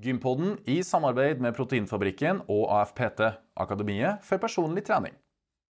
[0.00, 3.20] Gympodden i samarbeid med Proteinfabrikken og AFPT,
[3.60, 5.12] Akademiet for personlig trening.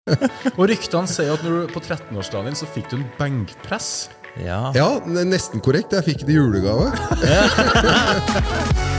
[0.59, 4.09] Og ryktene sier at når du på 13-årsdagen så fikk du en benkpress.
[4.41, 4.69] Ja.
[4.77, 5.97] Ja, nesten korrekt.
[5.97, 6.89] Jeg fikk det i julegave.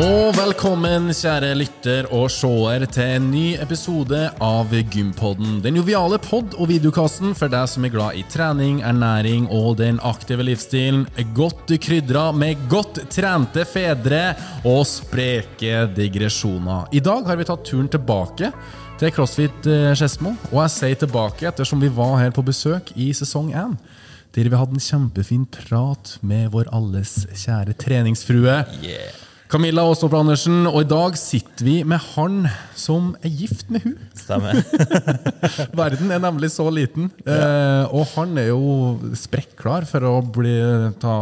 [0.00, 5.58] Og velkommen, kjære lytter og seer, til en ny episode av Gympodden.
[5.60, 10.00] Den joviale pod- og videokassen for deg som er glad i trening, ernæring og den
[10.00, 11.04] aktive livsstilen.
[11.36, 14.22] Godt krydra med godt trente fedre
[14.64, 16.88] og spreke digresjoner.
[16.96, 18.54] I dag har vi tatt turen tilbake
[19.02, 20.32] til CrossFit eh, Skedsmo.
[20.48, 23.76] Og jeg sier tilbake ettersom vi var her på besøk i sesong 1.
[24.32, 28.62] Der vi hadde en kjempefin prat med vår alles kjære treningsfrue.
[29.50, 32.44] Camilla Aastopp Andersen, og i dag sitter vi med han
[32.78, 33.96] som er gift med hun.
[34.14, 34.60] Stemmer.
[35.80, 37.88] Verden er nemlig så liten, ja.
[37.90, 40.54] og han er jo sprekklar for å bli,
[41.02, 41.16] ta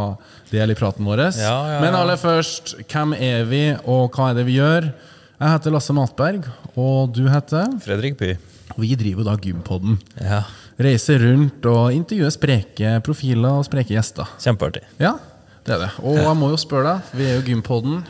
[0.51, 1.23] del i praten vår.
[1.41, 1.79] Ja, ja.
[1.81, 4.91] Men aller først, hvem er vi, og hva er det vi gjør?
[5.39, 7.73] Jeg heter Lasse Matberg, og du heter?
[7.81, 8.35] Fredrik By.
[8.77, 9.97] Vi driver da Gympodden.
[10.21, 10.43] Ja.
[10.77, 14.29] Reiser rundt og intervjuer spreke profiler og spreke gjester.
[14.37, 14.85] Kjempeartig.
[15.01, 15.17] Ja,
[15.65, 15.89] det er det.
[16.01, 18.03] Og jeg må jo spørre deg, vi er jo Gympodden.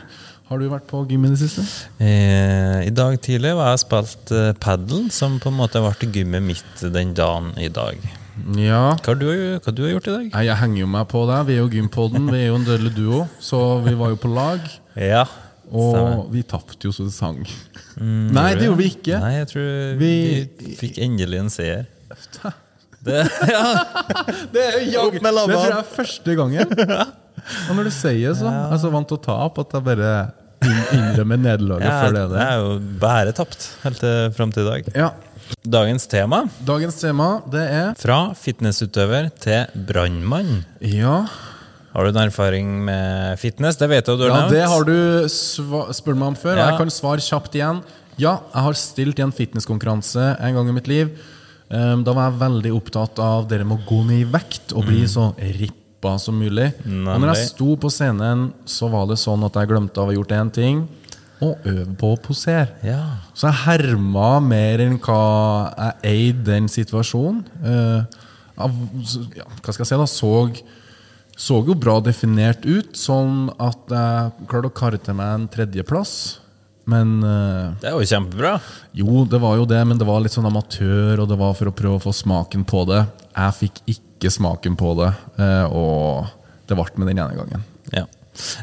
[0.50, 1.62] Har du vært på gym i det siste?
[2.02, 6.42] Eh, I dag tidlig var jeg spilt eh, padel, som på en måte ble gymmet
[6.42, 8.00] mitt den dagen i dag.
[8.58, 8.96] Ja.
[8.98, 9.28] Hva har du,
[9.62, 10.24] hva du har gjort i dag?
[10.32, 11.44] Nei, Jeg henger jo meg på deg.
[11.46, 13.20] Vi er jo Gympodden, vi er jo en dødelig duo.
[13.42, 14.64] Så vi var jo på lag,
[14.98, 15.22] Ja.
[15.70, 17.38] og vi tapte jo så det sang.
[18.00, 19.20] Nei, det gjorde vi ikke.
[19.22, 19.70] Nei, jeg tror
[20.02, 20.10] vi,
[20.58, 21.86] Vi- fikk endelig en seier.
[23.00, 23.16] Det,
[23.48, 23.62] ja.
[24.52, 25.46] Det er jo labbene.
[25.48, 26.74] Det tror jeg er første gangen.
[27.70, 30.10] Og når du sier så, jeg er så vant til å tape at jeg bare
[30.62, 32.40] inn- innrømmer nederlaget Ja, før det det.
[32.46, 34.90] er jo bare tapt helt til fram til i dag.
[34.94, 35.10] Ja.
[35.66, 40.64] Dagens tema Dagens tema, det er fra fitnessutøver til brannmann.
[40.80, 41.24] Ja.
[41.92, 43.76] Har du en erfaring med fitness?
[43.80, 44.52] Det vet jeg du har Ja, nevnt.
[44.54, 45.28] det har du
[45.92, 47.82] spurt meg om før, og jeg kan svare kjapt igjen.
[48.20, 51.10] Ja, jeg har stilt i en fitnesskonkurranse en gang i mitt liv.
[51.70, 55.02] Um, Da var jeg veldig opptatt av dere må gå ned i vekt og bli
[55.06, 55.32] så
[56.00, 56.72] rippa som mulig.
[56.86, 60.10] Og når jeg sto på scenen, så var det sånn at jeg glemte av å
[60.10, 60.88] ha gjort én ting.
[61.40, 62.68] Og øve på å posere.
[62.84, 63.20] Ja.
[63.34, 65.72] Så jeg herma mer enn hva
[66.02, 67.44] jeg eide den situasjonen.
[67.64, 68.02] Eh,
[68.56, 70.32] ja, hva skal jeg si da, så,
[71.36, 76.39] så jo bra definert ut, sånn at jeg klarte å karre til meg en tredjeplass.
[76.90, 78.54] Men uh, Det er jo kjempebra.
[78.96, 81.70] jo, det var jo det, men det var litt sånn amatør, og det var for
[81.70, 83.04] å prøve å få smaken på det.
[83.30, 87.68] Jeg fikk ikke smaken på det, uh, og det ble med den ene gangen.
[87.94, 88.06] Ja.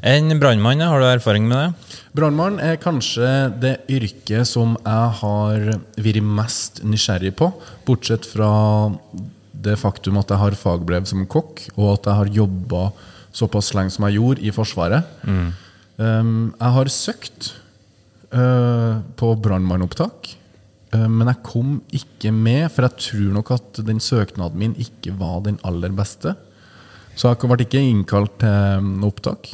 [0.02, 1.98] En brannmann, har du erfaring med det?
[2.18, 3.28] Brannmann er kanskje
[3.62, 5.68] det yrket som jeg har
[6.00, 7.52] vært mest nysgjerrig på,
[7.86, 8.50] bortsett fra
[9.58, 12.84] det faktum at jeg har fagbrev som kokk, og at jeg har jobba
[13.36, 15.18] såpass lenge som jeg gjorde i Forsvaret.
[15.28, 17.52] Um, jeg har søkt
[18.34, 20.32] uh, på brannmannopptak,
[20.96, 25.16] uh, men jeg kom ikke med, for jeg tror nok at den søknaden min ikke
[25.20, 26.36] var den aller beste.
[27.18, 29.50] Så jeg ble ikke innkalt til opptak.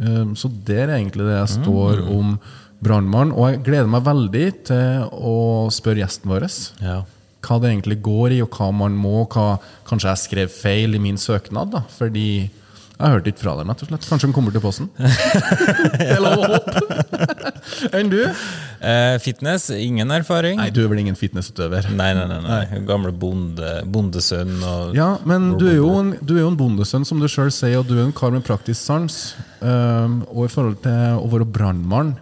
[0.00, 2.38] Um, Så det er egentlig det jeg står om
[2.84, 3.32] brannmann.
[3.32, 5.34] Og jeg gleder meg veldig til å
[5.72, 6.48] spørre gjesten vår
[6.80, 7.02] Ja.
[7.44, 9.26] hva det egentlig går i, og hva man må.
[9.28, 12.50] Hva, kanskje jeg skrev feil i min søknad, da, fordi
[12.94, 13.70] jeg hørte ikke fra dem.
[13.72, 14.04] rett og slett.
[14.06, 14.86] Kanskje han kommer til posten?
[15.98, 17.50] det er lov å håpe.
[17.96, 18.20] Enn du?
[18.22, 20.60] Eh, fitness, ingen erfaring?
[20.60, 21.88] Nei, du er vel ingen fitnessutøver?
[21.90, 22.26] nei, nei.
[22.30, 22.82] nei, nei.
[22.86, 24.54] Gamle bonde, bondesønn
[24.94, 27.90] Ja, men du er en, du er jo en bondesønn, som du sjøl sier, og
[27.90, 29.18] du er en kar med praktisk sans.
[29.58, 32.14] Um, og i forhold til å være brannmann,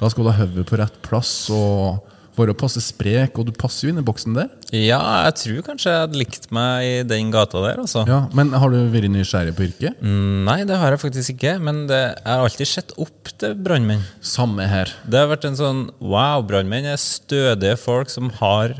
[0.00, 3.86] da skal du ha hodet på rett plass og være passe sprek, og du passer
[3.86, 4.48] jo inn i boksen der.
[4.76, 8.02] Ja, jeg tror kanskje jeg hadde likt meg i den gata der, altså.
[8.08, 10.00] Ja, Men har du vært nysgjerrig på yrket?
[10.02, 13.54] Mm, Nei, det har jeg faktisk ikke, men det, jeg har alltid sett opp til
[13.54, 14.02] brannmenn.
[14.20, 14.92] Samme her.
[15.06, 18.76] Det har vært en sånn Wow, brannmenn er stødige folk som har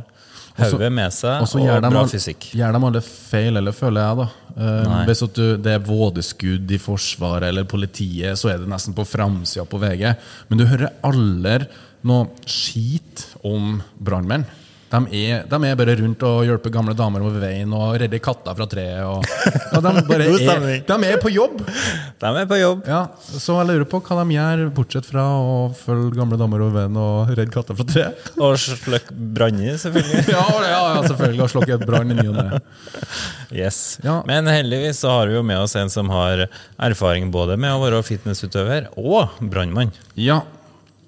[0.56, 2.46] hodet med seg Og og bra al- fysikk.
[2.56, 4.28] gjør de alle feil, eller føler jeg, da.
[4.56, 5.02] Nei.
[5.04, 9.66] hvis du, det er vådeskudd i Forsvaret eller politiet, så er det nesten på framsida
[9.68, 10.14] på VG.
[10.48, 11.66] Men du hører aldri
[12.08, 14.46] noe skit om brannmenn.
[14.86, 18.54] De er, de er bare rundt og hjelper gamle damer over veien og redder katter
[18.54, 19.02] fra treet.
[19.02, 19.24] Og,
[19.74, 21.58] og de, er, de er på jobb!
[22.22, 22.84] De er på jobb.
[22.86, 26.78] Ja, Så jeg lurer på hva de gjør, bortsett fra å følge gamle damer over
[26.78, 28.30] veien og redde katter fra treet.
[28.46, 30.22] Og sløkk branner, selvfølgelig.
[30.36, 31.42] Ja, ja, ja, selvfølgelig.
[31.44, 32.60] Og slukke brann i ny og ne.
[33.54, 33.98] Yes.
[34.06, 34.20] Ja.
[34.28, 36.46] Men heldigvis så har vi jo med oss en som har
[36.78, 39.90] erfaring både med å være fitnessutøver og brannmann.
[40.14, 40.44] Ja,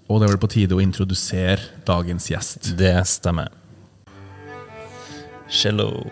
[0.08, 2.72] og det er vel på tide å introdusere dagens gjest.
[2.80, 3.52] Det stemmer.
[5.48, 6.06] Cello.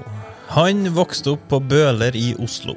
[0.52, 2.76] Han vokste opp på Bøler i Oslo.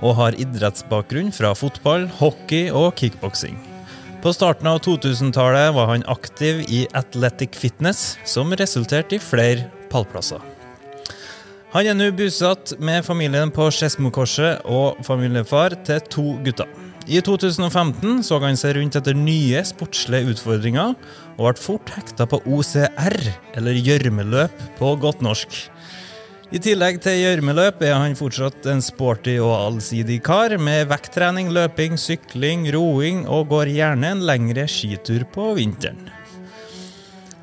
[0.00, 3.58] og har idrettsbakgrunn fra fotball, hockey og kickboksing.
[4.24, 10.40] På starten av 2000-tallet var han aktiv i Athletic Fitness, som resulterte i flere pallplasser.
[11.76, 16.79] Han er nå bosatt med familien på Skedsmokorset og familiefar til to gutter.
[17.08, 20.92] I 2015 så han seg rundt etter nye sportslige utfordringer,
[21.38, 23.16] og ble fort hekta på OCR,
[23.56, 25.56] eller gjørmeløp på godt norsk.
[26.50, 31.94] I tillegg til gjørmeløp er han fortsatt en sporty og allsidig kar, med vekttrening, løping,
[31.94, 36.10] sykling, roing, og går gjerne en lengre skitur på vinteren.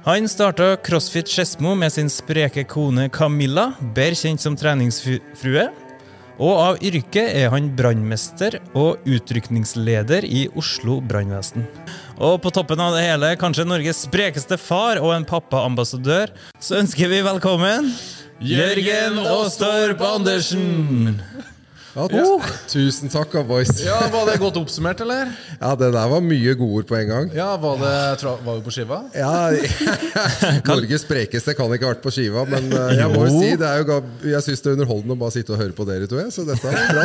[0.07, 5.65] Han starta CrossFit Skedsmo med sin spreke kone Camilla, bedre kjent som treningsfrue.
[6.37, 11.65] Og av yrke er han brannmester og utrykningsleder i Oslo brannvesen.
[12.21, 17.09] Og på toppen av det hele, kanskje Norges sprekeste far og en pappaambassadør, så ønsker
[17.09, 17.89] vi velkommen
[18.45, 21.17] Jørgen Aastorp Andersen!
[21.97, 22.05] Ja,
[22.69, 23.71] Tusen takk, boys.
[23.81, 25.31] Ja, Var det godt oppsummert, eller?
[25.57, 27.31] Ja, det der var mye gode ord på en gang.
[27.33, 28.99] Ja, Var, det, var vi på skiva?
[29.17, 29.49] Ja,
[30.69, 33.71] Norges sprekeste kan ikke ha vært på skiva, men eh, jeg må jo si det
[33.71, 33.97] er jo,
[34.29, 36.21] jeg syns det er underholdende å bare sitte og høre på dere to.
[36.21, 37.03] jeg, Så dette er bra.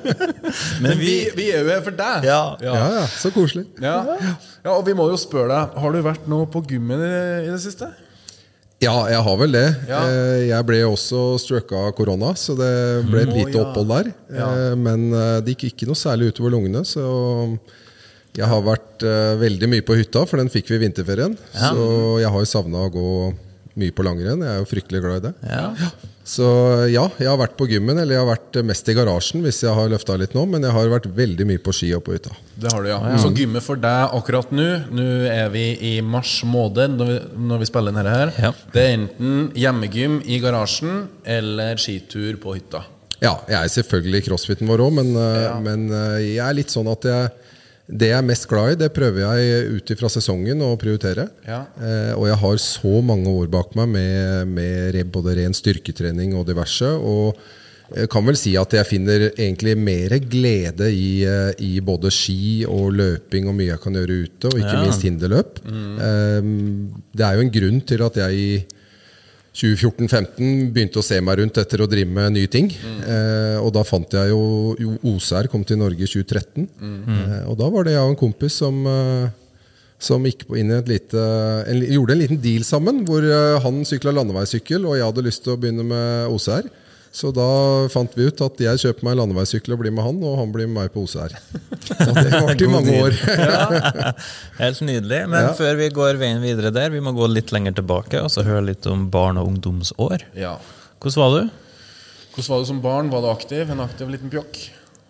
[0.82, 2.26] Men Vi, vi er jo her for deg.
[2.26, 2.42] Ja.
[2.64, 2.74] ja.
[2.74, 3.68] Ja, ja, Så koselig.
[3.78, 4.00] Ja.
[4.18, 7.16] ja, Og vi må jo spørre deg, har du vært nå på gymmen i,
[7.46, 7.92] i det siste?
[8.80, 9.66] Ja, jeg har vel det.
[9.90, 9.98] Ja.
[10.08, 12.70] Eh, Jeg ble også strucka av korona, så det
[13.10, 14.08] ble et lite opphold der.
[14.32, 14.46] Ja.
[14.70, 17.04] Eh, Men eh, det gikk ikke noe særlig utover lungene, så
[18.38, 19.02] jeg har vært
[19.40, 21.32] veldig mye på hytta, for den fikk vi i vinterferien.
[21.52, 23.06] Så jeg har jo savna å gå
[23.80, 24.44] mye på langrenn.
[24.46, 25.34] Jeg er jo fryktelig glad i det.
[25.50, 25.90] Ja.
[26.30, 26.46] Så
[26.92, 29.74] ja, jeg har vært på gymmen, eller jeg har vært mest i garasjen hvis jeg
[29.74, 32.36] har løfta litt nå, men jeg har vært veldig mye på ski og på hytta.
[32.54, 33.00] Det har du, ja.
[33.18, 37.18] Så gymmet for deg akkurat nå Nå er vi i mars måned når vi,
[37.50, 38.32] når vi spiller denne her.
[38.38, 38.52] Ja.
[38.70, 42.84] Det er enten hjemmegym i garasjen eller skitur på hytta.
[43.20, 45.56] Ja, jeg er selvfølgelig i crossfiten vår òg, men, ja.
[45.60, 47.39] men eh, jeg er litt sånn at jeg
[47.90, 51.28] det jeg er mest glad i, det prøver jeg ut ifra sesongen å prioritere.
[51.46, 51.64] Ja.
[51.82, 56.46] Eh, og jeg har så mange år bak meg med, med både ren styrketrening og
[56.46, 56.86] diverse.
[56.86, 57.34] Og
[57.90, 62.64] jeg kan vel si at jeg finner egentlig mer glede i, eh, i både ski
[62.70, 64.82] og løping og mye jeg kan gjøre ute, og ikke Ja.
[64.84, 65.58] minst hinderløp.
[65.66, 66.40] Eh,
[67.18, 68.52] det er jo en grunn til at jeg i
[69.50, 72.68] 2014-15 begynte å se meg rundt etter å drive med nye ting.
[72.70, 76.68] Eh, og da fant jeg jo, jo OCR kom til Norge i 2013.
[76.86, 79.26] Eh, og da var det jeg og en kompis som, eh,
[80.00, 81.24] som gikk inn i et lite
[81.66, 85.44] en, Gjorde en liten deal sammen, hvor eh, han sykla landeveissykkel, og jeg hadde lyst
[85.44, 86.70] til å begynne med OCR.
[87.12, 87.44] Så da
[87.90, 90.68] fant vi ut at jeg kjøper meg landeveissykkel og blir med han, og han blir
[90.70, 91.32] med meg på OCR.
[92.06, 93.16] Og det varte i mange år.
[93.26, 94.12] ja,
[94.62, 95.18] Helt nydelig.
[95.32, 95.54] Men Ja.
[95.58, 98.62] før vi går veien videre der, vi må gå litt lenger tilbake og så høre
[98.68, 100.22] litt om barn- og ungdomsår.
[100.38, 100.54] Ja.
[101.02, 101.50] Hvordan var du?
[102.36, 103.10] Hvordan var du som barn?
[103.10, 103.70] Var du aktiv?
[103.74, 104.60] En aktiv liten pjokk?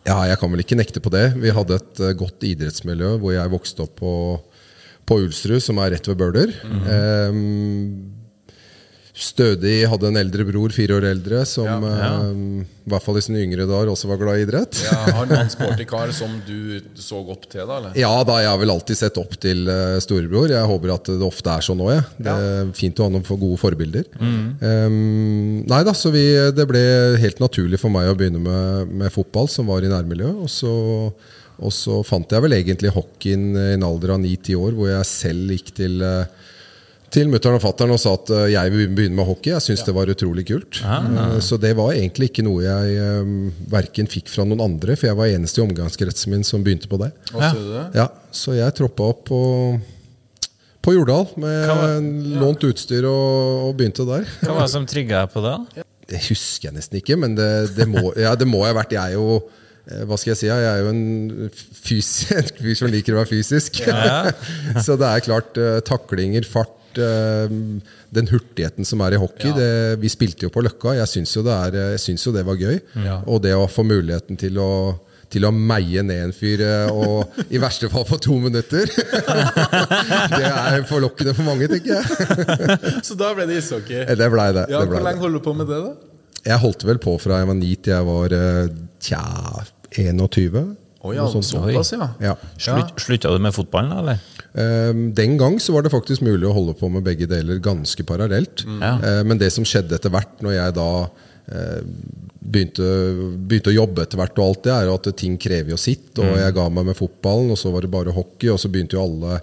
[0.09, 1.27] Ja, jeg kan vel ikke nekte på det.
[1.37, 4.15] Vi hadde et eh, godt idrettsmiljø hvor jeg vokste opp på,
[5.05, 6.55] på Ulsrud, som er rett ved Bøler.
[6.65, 8.10] Em,
[9.21, 13.43] stødig hadde en eldre bror, fire år eldre, som em, i hvert fall i sine
[13.45, 14.81] yngre dager også var glad i idrett.
[14.87, 17.77] Ja, har du en sporty kar som du så opp til, da?
[17.77, 17.99] eller?
[18.01, 20.53] Ja, da, jeg har vel alltid sett opp til uh, storebror.
[20.55, 21.93] Jeg håper at det ofte er sånn òg.
[21.93, 22.07] Ja.
[22.17, 24.09] Det er fint å ha noen for gode forbilder.
[24.21, 24.97] Em,
[25.69, 26.25] nei da, så vi,
[26.57, 26.83] det ble
[27.21, 30.41] helt naturlig for meg å begynne med, med fotball, som var i nærmiljøet.
[30.41, 30.73] Og så,
[31.61, 35.13] og så fant jeg vel egentlig hockeyen i en alder av ni-ti år, hvor jeg
[35.13, 36.49] selv gikk til eh,
[37.11, 39.51] til mutter'n og fatter'n og sa at eh, jeg vil begynne med hockey.
[39.53, 40.81] Jeg syntes det var utrolig kult.
[40.87, 45.11] Eh, Så det var egentlig ikke noe jeg um, verken fikk fra noen andre, for
[45.11, 47.11] jeg var eneste i omgangskretsen min som begynte på det.
[47.33, 47.85] Det?
[47.99, 49.41] Ja, så jeg troppa opp på,
[50.87, 54.27] på Jordal med lånt utstyr og, og begynte der.
[54.45, 55.57] Hva var det som trigga deg på det?
[56.11, 57.45] Det husker jeg nesten ikke, men det,
[57.77, 60.49] det, må, ja, det må ha vært Jeg er jo eh, hva skal jeg si?
[60.49, 63.79] Jeg er jo en fyr som liker å være fysisk.
[64.85, 69.53] så det er klart eh, taklinger, fart eh, Den hurtigheten som er i hockey.
[69.57, 69.71] Det,
[70.03, 70.97] vi spilte jo på Løkka.
[70.99, 72.81] Jeg syns jo, er, syns jo det var gøy.
[73.05, 73.21] Ja.
[73.27, 74.71] Og det å få muligheten til å
[75.31, 78.91] til å meie ned en fyr, eh, og i verste fall på to minutter.
[80.35, 82.95] det er forlokkende for mange, tenker jeg.
[83.07, 84.03] Så da ble det ishockey.
[84.03, 84.67] Eh, Det blei det.
[84.73, 85.95] Ja, det ble Hvor lenge holder du på med det, da?
[86.51, 89.23] Jeg holdt vel på fra jeg var 9 til jeg var eh, tja,
[89.93, 90.61] 21.
[91.01, 92.11] Å ja, såpass, ja.
[92.21, 92.35] Ja.
[92.61, 94.40] Slutt, Slutta du med fotballen, da, eller?
[94.59, 98.03] Ehm, Den gang så var det faktisk mulig å holde på med begge deler ganske
[98.07, 98.65] parallelt.
[98.67, 98.97] Ja.
[98.99, 100.91] Eh, Men det som skjedde etter hvert, når jeg da
[101.51, 101.81] eh,
[102.41, 102.87] begynte,
[103.47, 106.13] begynte å jobbe etter hvert, og alt det er at ting krever jo sitt.
[106.19, 108.99] Og jeg ga meg med fotballen, og så var det bare hockey, og så begynte
[108.99, 109.41] jo alle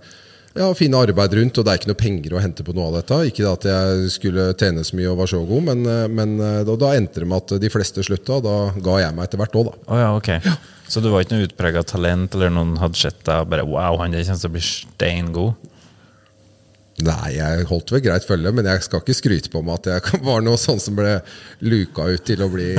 [0.58, 2.98] ja, finne arbeid rundt, og det er ikke noe penger å hente på noe av
[3.00, 3.20] dette.
[3.30, 6.64] Ikke at jeg skulle tjene så mye og var så god, men, eh, men eh,
[6.68, 9.58] da, da endte det med at de fleste slutta, da ga jeg meg etter hvert
[9.62, 9.80] òg, da.
[9.88, 10.32] Oh, ja, ok.
[10.88, 14.00] Så du var ikke noe utprega talent, eller noen hadde sett deg og bare Wow,
[14.02, 15.74] han der kommer til å bli steingod.
[17.06, 20.22] Nei, jeg holdt vel greit følge, men jeg skal ikke skryte på meg at jeg
[20.28, 21.12] var noe sånn som ble
[21.62, 22.72] luka ut til å bli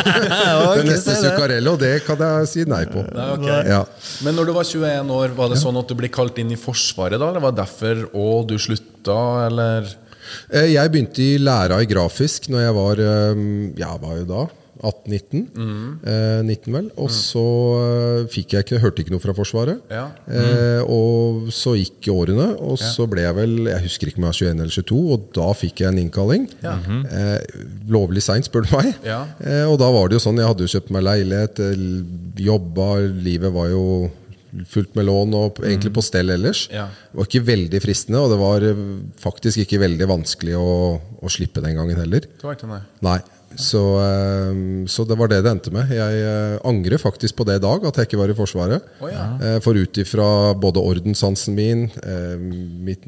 [0.76, 1.72] den neste Zuccarello.
[1.80, 3.00] Det kan jeg si nei på.
[3.16, 3.70] Nei, okay.
[3.72, 3.80] Ja.
[4.26, 6.60] Men når du var 21 år, var det sånn at du ble kalt inn i
[6.60, 7.30] Forsvaret da?
[7.32, 9.88] Eller var det derfor og du slutta, eller?
[10.50, 13.42] Eh, Jeg begynte i læra i grafisk når jeg var eh,
[13.80, 14.44] Ja, var jo da?
[14.86, 15.42] 18-19?
[16.06, 16.88] Eh, 19 vel.
[17.02, 17.42] Og så
[17.80, 19.80] eh, fikk jeg ikke, hørte ikke noe fra Forsvaret.
[19.92, 20.06] Ja.
[20.30, 24.34] Eh, og så gikk årene, og så ble jeg vel Jeg husker ikke om jeg
[24.34, 26.46] var 21 eller 22, og da fikk jeg en innkalling.
[27.10, 28.92] eh, lovlig seint, spør du meg.
[29.06, 29.22] Ja.
[29.40, 31.82] Eh, og da var det jo sånn, jeg hadde jo kjøpt meg leilighet, eh,
[32.46, 32.92] jobba,
[33.26, 33.84] livet var jo
[34.72, 36.62] fullt med lån og egentlig på stell ellers.
[36.72, 36.86] Ja.
[37.10, 38.64] Det var ikke veldig fristende, og det var
[39.20, 40.68] faktisk ikke veldig vanskelig å,
[41.20, 42.24] å slippe den gangen heller.
[42.24, 42.80] Det var ikke nei.
[43.04, 43.18] Nei.
[43.60, 45.90] Så, eh, så det var det det endte med.
[45.94, 48.88] Jeg eh, angrer faktisk på det i dag, at jeg ikke var i Forsvaret.
[49.00, 49.26] Oh, ja.
[49.40, 50.28] Eh, For ut ifra
[50.60, 52.36] både ordenssansen min, eh,
[52.86, 53.06] mitt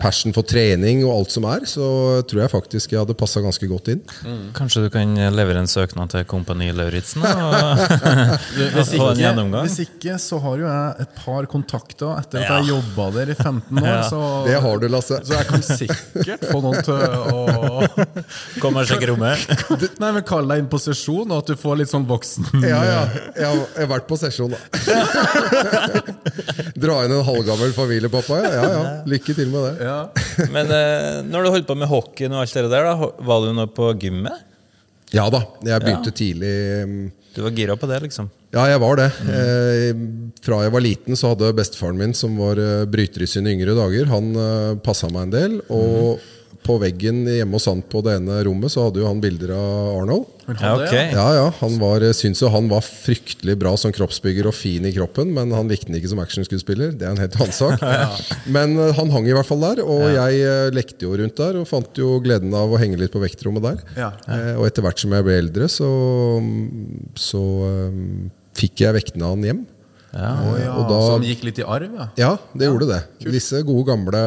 [0.00, 1.86] passion for trening og alt som er, så
[2.28, 4.00] tror jeg faktisk jeg hadde passa ganske godt inn.
[4.56, 7.82] Kanskje du kan levere en søknad til Kompani Lauritzen og
[8.74, 9.68] Hvis få en gjennomgang?
[9.68, 12.58] hvis ikke, så har jo jeg et par kontakter etter at Ja.
[12.60, 13.86] jeg jobba der i 15 år.
[13.88, 14.02] Ja.
[14.10, 15.20] Så, Det har du, Lasse.
[15.24, 17.44] så jeg kan sikkert få noen til å
[18.62, 19.46] Komme og sjekke rommet.
[20.02, 22.80] Nei, men Kall deg inn på sesjon, og at du får litt sånn voksen Ja,
[22.84, 23.00] ja.
[23.36, 24.60] Jeg har, jeg har vært på sesjon, da.
[26.80, 28.52] Dra inn en halvgammel familiepappa, ja.
[28.54, 28.82] ja, ja.
[29.08, 29.83] Lykke til med det.
[29.84, 29.98] Ja.
[30.54, 33.52] Men eh, når du holdt på med hockeyen og alt det der, da, var du
[33.56, 34.42] nå på gymmet?
[35.14, 35.44] Ja da.
[35.62, 36.54] Jeg begynte tidlig.
[36.88, 37.04] mm,
[37.36, 38.30] Du var gira på det, liksom?
[38.54, 39.08] Ja, jeg var det.
[39.30, 39.90] Eh,
[40.44, 43.74] fra jeg var liten, så hadde bestefaren min, som var eh, bryter i sine yngre
[43.74, 45.56] dager, han eh, passa meg en del.
[45.74, 46.22] Og
[46.62, 49.88] på veggen hjemme hos han på det ene rommet, så hadde jo han bilder av
[50.02, 50.30] Arnold.
[50.60, 51.08] Ja, okay.
[51.14, 54.84] Ja, ja, Han var, eh, syns jo han var fryktelig bra som kroppsbygger og fin
[54.84, 56.92] i kroppen, men han likte den ikke som actionskuespiller.
[57.00, 57.80] Det er en helt annen sak.
[58.56, 61.60] Men eh, han hang i hvert fall der, og jeg eh, lekte jo rundt der
[61.62, 64.12] og fant jo gleden av å henge litt på vektrommet der.
[64.60, 65.88] Og etter hvert som jeg ble eldre, så,
[67.16, 67.42] så
[68.54, 69.64] fikk jeg vektene han hjem.
[70.14, 70.30] Ja.
[70.30, 70.72] Å, ja.
[70.78, 72.04] og da- Så han gikk litt i arv, ja?
[72.20, 73.00] Ja, det gjorde det.
[73.34, 74.20] Disse gode, gamle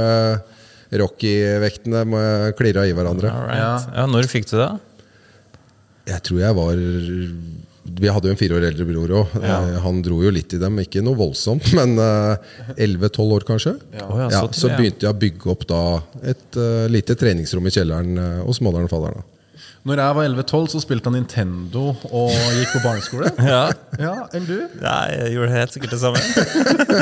[0.91, 2.03] Rocky-vektene
[2.57, 3.31] klirra i hverandre.
[3.31, 3.87] Alright.
[3.95, 4.71] Ja, når fikk du det?
[6.07, 6.77] Jeg tror jeg var
[7.99, 9.33] Vi hadde jo en fire år eldre bror òg.
[9.83, 10.79] Han dro jo litt i dem.
[10.83, 13.75] Ikke noe voldsomt, men elleve-tolv år, kanskje.
[13.95, 15.81] Ja, Ja, så så begynte jeg å bygge opp da
[16.23, 19.27] et uh, lite treningsrom i kjelleren uh, hos moderen og faderen.
[19.87, 23.31] Når jeg var 11-12, så spilte han Nintendo og gikk på barneskole.
[23.47, 23.61] Ja.
[24.01, 24.57] Ja, Enn du?
[24.83, 26.19] Nei, jeg gjorde helt sikkert det samme.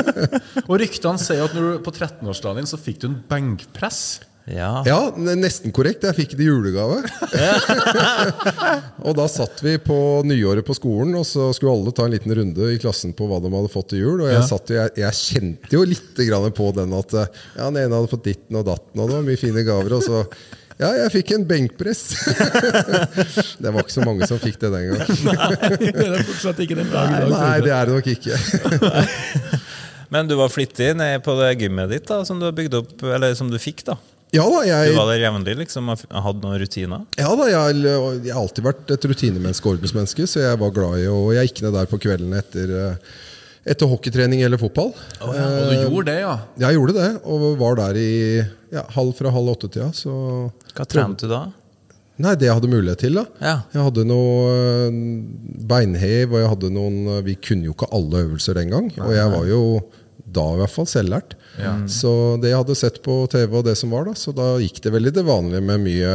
[0.70, 4.00] Og ryktene sier at når du på 13-årsdagen din så fikk du en benkpress.
[4.46, 4.84] Ja.
[4.86, 6.04] Ja, nesten korrekt.
[6.06, 7.00] Jeg fikk det i julegave.
[9.06, 12.34] og da satt vi på nyåret på skolen, og så skulle alle ta en liten
[12.38, 14.20] runde i klassen på hva de hadde fått til jul.
[14.22, 14.44] Og jeg, Ja.
[14.46, 17.26] satt, jeg, jeg kjente jo litt grann på den at eh,
[17.56, 19.96] ja, den ene hadde fått ditten og datten, og det var mye fine gaver.
[19.98, 20.22] Og så
[20.76, 22.02] ja, jeg fikk en benkpress.
[23.62, 25.06] det var ikke så mange som fikk det den gangen.
[25.80, 27.22] det er fortsatt ikke den dag Nei.
[27.32, 28.36] Nei, det er det nok ikke.
[30.12, 33.48] Men du var flittig ned på det gymmet ditt da, som du opp, eller som
[33.50, 33.86] du fikk.
[33.88, 33.96] da.
[34.34, 37.06] Ja da, Du var der jevnlig liksom, og hadde noen rutiner.
[37.16, 41.06] ja, da jeg, jeg har alltid vært et rutinemenneske ordensmenneske, så jeg var glad i
[41.08, 43.16] Og jeg gikk ned der på kvelden etter, eh,
[43.66, 44.92] etter hockeytrening eller fotball.
[45.26, 46.34] Og du gjorde det, ja?
[46.62, 48.10] Jeg gjorde det, og var der i
[48.72, 49.90] ja, halv fra halv åtte-tida.
[49.96, 50.12] Så
[50.76, 51.46] Hva trente du da?
[52.22, 53.26] Nei, det jeg hadde mulighet til, da.
[53.44, 53.56] Ja.
[53.74, 55.00] Jeg hadde noe øh,
[55.68, 58.88] beinhev, og jeg hadde noen øh, Vi kunne jo ikke alle øvelser den gang.
[59.04, 59.60] Og jeg var jo
[60.36, 61.36] da i hvert fall selvlært.
[61.88, 62.10] Så
[62.42, 64.92] det jeg hadde sett på TV, og det som var da, så da gikk det
[64.92, 66.14] veldig det vanlige med mye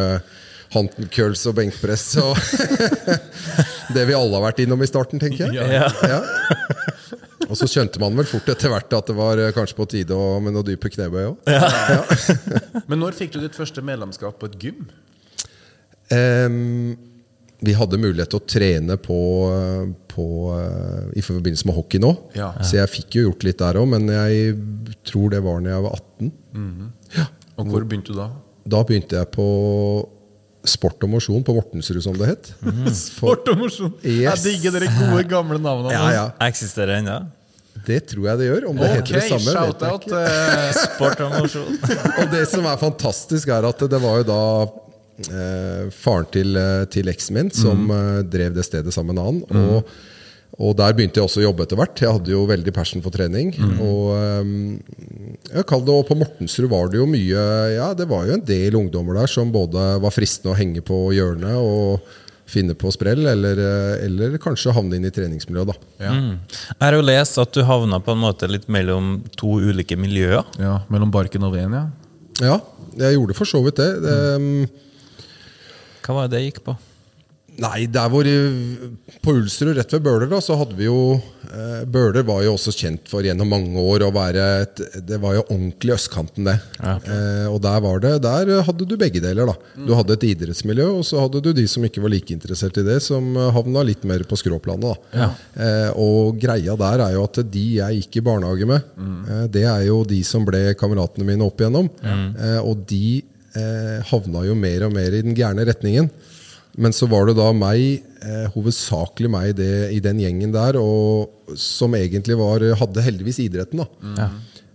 [0.71, 2.37] handcurls og benkpress og
[3.95, 5.67] det vi alle har vært innom i starten, tenker jeg.
[5.73, 6.21] Ja.
[7.51, 7.53] Ja.
[7.53, 10.17] Og så skjønte man vel fort etter hvert at det var øh, kanskje på tide
[10.39, 11.49] med noe dype knebøy òg.
[12.89, 14.85] Men når fikk du ditt første medlemskap på et gym?
[16.11, 16.95] Um,
[17.61, 19.17] vi hadde mulighet til å trene på,
[20.09, 22.09] på, eh, i forbindelse med hockey nå.
[22.33, 22.53] Ja.
[22.65, 24.55] Så jeg fikk jo gjort litt der òg, men jeg
[25.05, 26.31] tror det var når jeg var 18.
[27.59, 28.31] Og hvor begynte du da?
[28.71, 29.45] Da begynte jeg på
[30.71, 32.49] sport og mosjon på Mortensrud, som det het.
[32.97, 33.93] Sport og mosjon!
[34.05, 35.93] Jeg digger dere gode, gamle navnene.
[35.93, 36.25] Ja, ja.
[36.47, 37.19] Eksisterer ennå?
[37.87, 38.65] Det tror jeg det gjør.
[38.69, 40.07] Om det okay, heter det samme, shout-out.
[40.19, 41.79] eh, Sport og mosjon.
[42.21, 44.41] Og det som er fantastisk, er at det var jo da
[45.31, 47.91] eh, faren til, eh, til eksen min som Mm.
[47.97, 49.43] eh, drev det stedet sammen med han.
[49.65, 49.83] Og
[50.61, 51.95] Og der begynte jeg også å jobbe etter hvert.
[52.03, 53.53] Jeg hadde jo veldig passion for trening.
[53.81, 54.11] Og
[54.43, 54.81] um,
[55.47, 57.45] jeg det, og på Mortensrud var det jo mye
[57.77, 60.99] Ja, det var jo en del ungdommer der som både var fristende å henge på
[61.15, 62.03] hjørnet og
[62.51, 66.05] finne på sprell, eller, eh, eller kanskje havne inn i treningsmiljøet, da.
[66.05, 66.13] Ja.
[66.71, 70.45] Jeg har jo lest at du havna på en måte litt mellom to ulike miljøer.
[70.59, 70.79] ja.
[70.91, 71.87] Mellom barken og Venia?
[71.87, 71.97] ja.
[72.41, 72.57] Ja,
[73.07, 73.89] jeg gjorde for så vidt det.
[74.03, 74.65] det um,
[76.01, 76.75] Hva var det det gikk på?
[77.59, 78.23] Nei, der hvor
[79.21, 81.17] På Ulsrud, rett ved Bøler, da, så hadde vi jo
[81.51, 85.35] eh, Bøler var jo også kjent for gjennom mange år å være et, Det var
[85.35, 86.55] jo ordentlig østkanten, det.
[86.81, 89.55] Eh, og der var det Der hadde du begge deler, da.
[89.87, 92.85] Du hadde et idrettsmiljø, og så hadde du de som ikke var like interessert i
[92.87, 95.29] det, som eh, havna litt mer på skråplanet, da.
[95.59, 98.87] Eh, og greia der er jo at de jeg gikk i barnehage med,
[99.27, 101.91] eh, det er jo de som ble kameratene mine opp igjennom.
[102.07, 103.19] Eh, og de
[103.59, 106.09] eh, havna jo mer og mer i den gærne retningen.
[106.79, 110.77] Men så var det da meg, eh, hovedsakelig meg i det, i den gjengen der,
[110.79, 113.83] og som egentlig var, hadde heldigvis idretten.
[113.83, 114.29] da.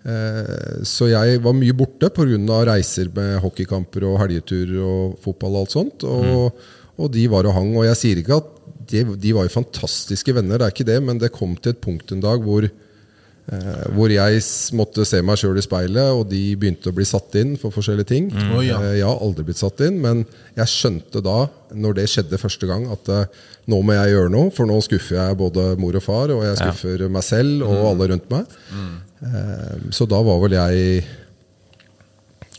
[0.07, 2.59] Eh, så jeg var mye borte pga.
[2.69, 6.05] reiser med hockeykamper og helgeturer og fotball og alt sånt.
[6.05, 6.53] Og,
[6.97, 7.73] og de var og hang.
[7.76, 8.53] Og jeg sier ikke at
[8.87, 11.83] de, de var jo fantastiske venner, det er ikke det, men det kom til et
[11.83, 12.69] punkt en dag hvor
[13.47, 14.41] Eh, hvor jeg
[14.75, 18.09] måtte se meg sjøl i speilet, og de begynte å bli satt inn for forskjellige
[18.11, 18.26] ting.
[18.35, 18.81] Å, ja.
[18.83, 20.25] Eh, jeg har aldri blitt satt inn, men
[20.57, 21.37] jeg skjønte da,
[21.76, 25.21] når det skjedde første gang, at eh, nå må jeg gjøre noe, for nå skuffer
[25.21, 28.59] jeg både mor og far, og jeg skuffer meg selv og alle rundt meg.
[29.23, 31.05] Eh, så da var vel jeg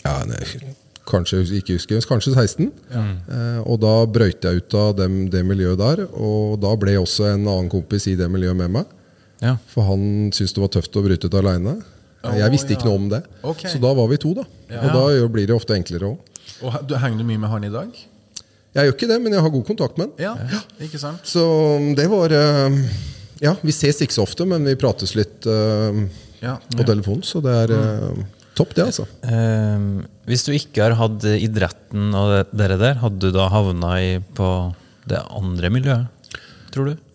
[0.07, 0.39] ja, nei,
[1.07, 2.71] kanskje ikke husker, kanskje 16.
[2.95, 7.33] Eh, og da brøyt jeg ut av dem, det miljøet der, og da ble også
[7.33, 8.93] en annen kompis i det miljøet med meg.
[9.43, 9.55] Ja.
[9.71, 11.77] For han syntes det var tøft å bryte ut aleine.
[12.27, 13.21] Jeg visste ikke noe om det.
[13.45, 13.69] Okay.
[13.71, 14.43] Så da var vi to, da.
[14.81, 16.37] Og da blir det ofte enklere òg.
[16.65, 17.91] Og Henger du mye med han i dag?
[18.77, 20.39] Jeg gjør ikke det, men jeg har god kontakt med han.
[20.51, 21.23] Ja, ikke sant?
[21.25, 21.43] Så
[21.97, 22.79] det var eh,
[23.41, 25.97] Ja, vi ses ikke så ofte, men vi prates litt uh,
[26.43, 26.57] Ja.
[26.73, 28.19] på telefonen, så det er uh,
[28.57, 29.07] topp, det, altså.
[29.25, 29.87] Eh,
[30.29, 34.49] hvis du ikke har hatt idretten og dere der, hadde du da havna i, på
[35.09, 36.37] det andre miljøet,
[36.73, 37.06] tror du?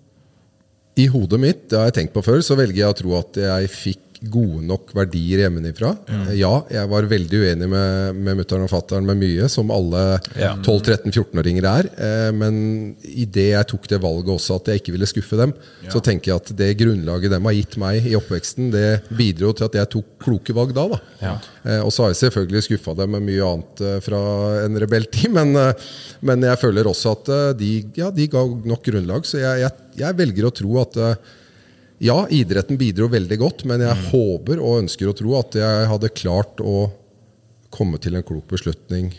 [1.02, 3.38] I hodet mitt, det har jeg tenkt på før, så velger jeg å tro at
[3.42, 5.92] jeg fikk gode nok verdier hjemmefra.
[6.38, 10.02] Ja, jeg var veldig uenig med, med mutter'n og fatter'n med mye, som alle
[10.38, 10.52] Ja.
[10.62, 11.88] 12-13-14-åringer er.
[11.96, 15.52] Eh, Men idet jeg tok det valget også, at jeg ikke ville skuffe dem,
[15.90, 19.66] så tenker jeg at det grunnlaget dem har gitt meg i oppveksten, det bidro til
[19.68, 20.86] at jeg tok kloke valg da.
[20.94, 21.00] da.
[21.22, 21.34] Ja.
[21.64, 24.22] Eh, Og så har jeg selvfølgelig skuffa dem med mye annet eh, fra
[24.64, 25.74] en rebelltid, men, eh,
[26.22, 29.26] men jeg føler også at eh, de, ja, de ga nok grunnlag.
[29.28, 31.14] Så jeg, jeg, jeg velger å tro at eh,
[32.02, 36.14] ja, idretten bidro veldig godt, men jeg håper og ønsker å tro at jeg hadde
[36.16, 36.88] klart å
[37.72, 39.12] komme til en klok beslutning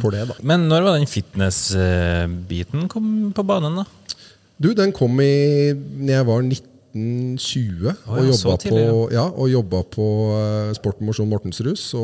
[0.00, 0.26] for det.
[0.30, 0.36] da.
[0.46, 4.16] Men når var den fitness-biten kom på banen, da?
[4.60, 8.80] Du, den kom i når jeg var 1920 oh, ja, og, jobba på,
[9.14, 11.78] ja, og på uh, Sport og Mosjon Mortensrud.
[11.80, 12.02] Så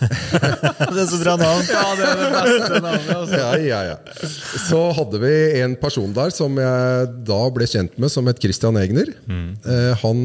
[0.00, 1.64] det er så bra navn!
[1.70, 3.14] Ja, det er det beste navnet.
[3.16, 3.40] Også.
[3.40, 4.30] ja, ja, ja.
[4.66, 5.32] Så hadde vi
[5.62, 9.12] en person der som jeg da ble kjent med, som het Christian Egner.
[9.30, 10.20] Eh, han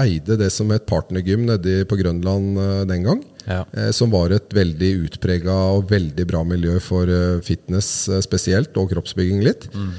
[0.00, 3.20] eide det som het partnergym nede på Grønland eh, den gang.
[3.48, 3.64] Ja.
[3.72, 8.76] Eh, som var et veldig utprega og veldig bra miljø for eh, fitness eh, spesielt,
[8.78, 9.68] og kroppsbygging litt.
[9.72, 9.92] Mm.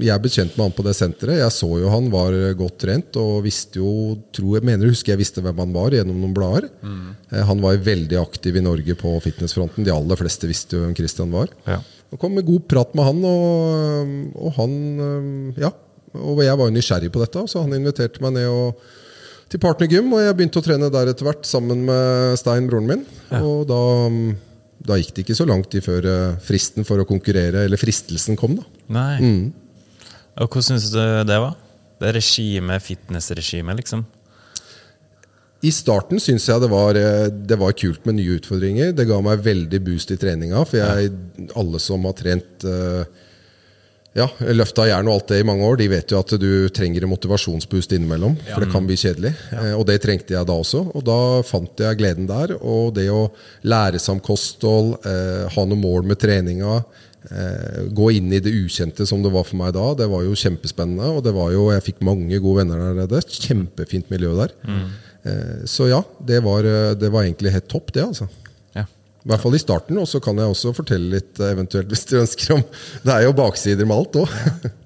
[0.00, 1.36] jeg ble kjent med han på det senteret.
[1.42, 5.20] Jeg så jo han var godt trent og visste jo tror, jeg mener husker jeg
[5.20, 6.70] visste hvem han var gjennom noen blader.
[6.80, 7.10] Mm.
[7.50, 9.84] han var veldig aktiv i Norge på fitnessfronten.
[9.84, 11.52] De aller fleste visste jo hvem Christian var.
[11.68, 11.82] Ja.
[12.14, 14.78] Og kom med god prat med han, og, og han
[15.60, 15.74] Ja.
[16.14, 18.84] Og jeg var jo nysgjerrig på dette, så han inviterte meg ned og,
[19.54, 20.10] til Partnergym.
[20.14, 23.04] Og jeg begynte å trene der etter hvert, sammen med Stein, broren min.
[23.40, 23.82] Og da,
[24.90, 28.38] da gikk det ikke så langt I før eh, fristen for å konkurrere, eller fristelsen,
[28.40, 28.58] kom.
[28.58, 28.66] da.
[28.98, 29.14] Nei.
[30.42, 31.54] Og hvordan syns du det var?
[32.02, 34.02] Det regimet, fitnessregimet, liksom?
[35.64, 38.92] I starten syns jeg det var, eh, det var kult med nye utfordringer.
[38.96, 40.64] Det ga meg veldig boost i treninga.
[40.68, 41.14] For jeg,
[41.56, 43.06] alle som har trent eh,
[44.14, 47.02] ja, løfta jern og alt det i mange år, de vet jo at du trenger
[47.02, 48.36] en motivasjonsboost innimellom.
[48.52, 49.32] For det kan bli kjedelig.
[49.50, 49.64] Ja.
[49.78, 50.84] Og det trengte jeg da også.
[50.94, 52.54] Og da fant jeg gleden der.
[52.60, 53.24] Og det å
[53.66, 56.76] lære seg om kosthold, eh, ha noe mål med treninga,
[57.30, 60.38] eh, gå inn i det ukjente som det var for meg da, det var jo
[60.38, 61.10] kjempespennende.
[61.16, 63.24] Og det var jo, jeg fikk mange gode venner der nede.
[63.26, 64.54] Kjempefint miljø der.
[65.24, 68.04] Eh, Så ja, det var, eh, det var egentlig helt topp, det.
[68.04, 68.28] altså.
[69.24, 72.04] I hvert fall i starten, og så kan jeg også fortelle litt eh, eventuelt hvis
[72.10, 72.64] du ønsker om
[73.04, 74.34] Det er jo baksider med alt òg.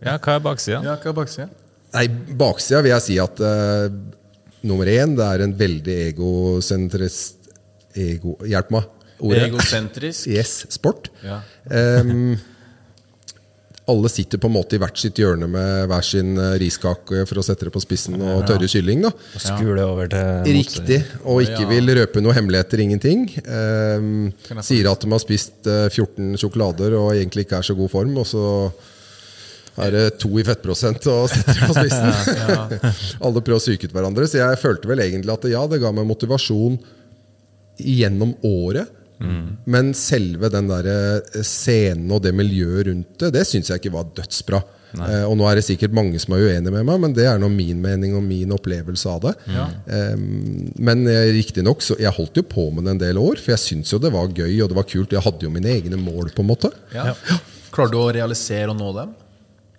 [0.07, 0.83] ja, hva er baksida?
[0.87, 1.48] Ja, hva er baksida?
[1.96, 2.05] Nei,
[2.38, 3.88] baksida vil jeg si at uh,
[4.68, 7.48] nummer én, det er en veldig egosentrist
[7.98, 8.94] ego, Hjelp meg.
[9.18, 9.48] Ordet.
[9.48, 10.29] Egosentrisk.
[10.31, 11.09] Yes, sport.
[11.24, 11.40] Ja.
[11.74, 12.37] Em,
[13.88, 17.40] alle sitter på en måte i hvert sitt hjørne med hver sin eh, riskake for
[17.40, 19.07] å sette det på spissen og tørre kylling.
[19.07, 19.12] da.
[19.14, 23.24] Og skule over til Riktig, og ikke vil røpe noe hemmeligheter, ingenting.
[23.44, 24.29] Ehm,
[24.66, 28.14] sier at de har spist eh, 14 sjokolader og egentlig ikke er så god form,
[28.20, 28.44] og så
[29.79, 32.12] er det to i fettprosent og setter på spissen.
[33.24, 34.29] Alle prøver å psyke ut hverandre.
[34.29, 36.77] Så jeg følte vel egentlig at ja, det ga meg motivasjon
[37.79, 38.98] gjennom året.
[39.67, 43.95] Men selve den der eh, scenen og det miljøet rundt det, det syns jeg ikke
[43.97, 44.61] var dødsbra.
[44.97, 47.37] Eh, og nå er det sikkert mange som er uenige med meg, men det er
[47.43, 49.35] nå min mening og min opplevelse av det.
[49.53, 50.15] Eh,
[50.81, 53.65] men eh, riktignok, så jeg holdt jo på med det en del år, for jeg
[53.67, 55.13] syntes jo det var gøy og det var kult.
[55.13, 56.71] Jeg hadde jo mine egne mål, på en måte.
[56.95, 57.13] Ja.
[57.75, 59.13] Klarer du å realisere og nå dem?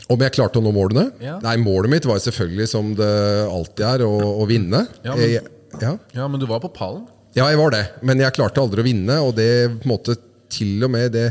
[0.09, 1.07] Om jeg klarte å nå målene?
[1.21, 1.39] Ja.
[1.43, 3.09] Nei, målet mitt var selvfølgelig, som det
[3.49, 4.85] alltid er, å, å vinne.
[5.05, 5.47] Ja, men- jeg,
[5.81, 5.95] ja.
[6.17, 7.07] Ja, men du var på pallen.
[7.39, 9.21] Ja, jeg var det, men jeg klarte aldri å vinne.
[9.23, 9.49] Og det
[9.79, 10.17] på en måte
[10.49, 11.29] til og med det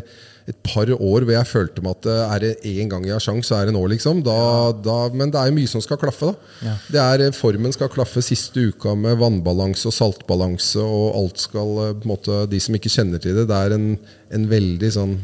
[0.48, 3.20] et par år hvor jeg følte meg at eh, er det én gang jeg har
[3.20, 4.22] sjans, så er det nå, liksom.
[4.24, 4.36] Da,
[4.72, 6.76] da, men det er jo mye som skal klaffe, da.
[6.88, 11.74] Det er, eh, formen skal klaffe siste uka med vannbalanse og saltbalanse, og alt skal
[11.84, 13.90] eh, på en måte De som ikke kjenner til det, det er en,
[14.38, 15.18] en veldig sånn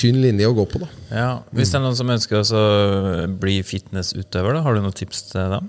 [0.00, 0.88] tynn linje å gå på, da.
[1.12, 2.64] Ja, Hvis det er noen som ønsker å
[3.40, 5.68] bli fitnessutøver, da, har du noen tips til dem?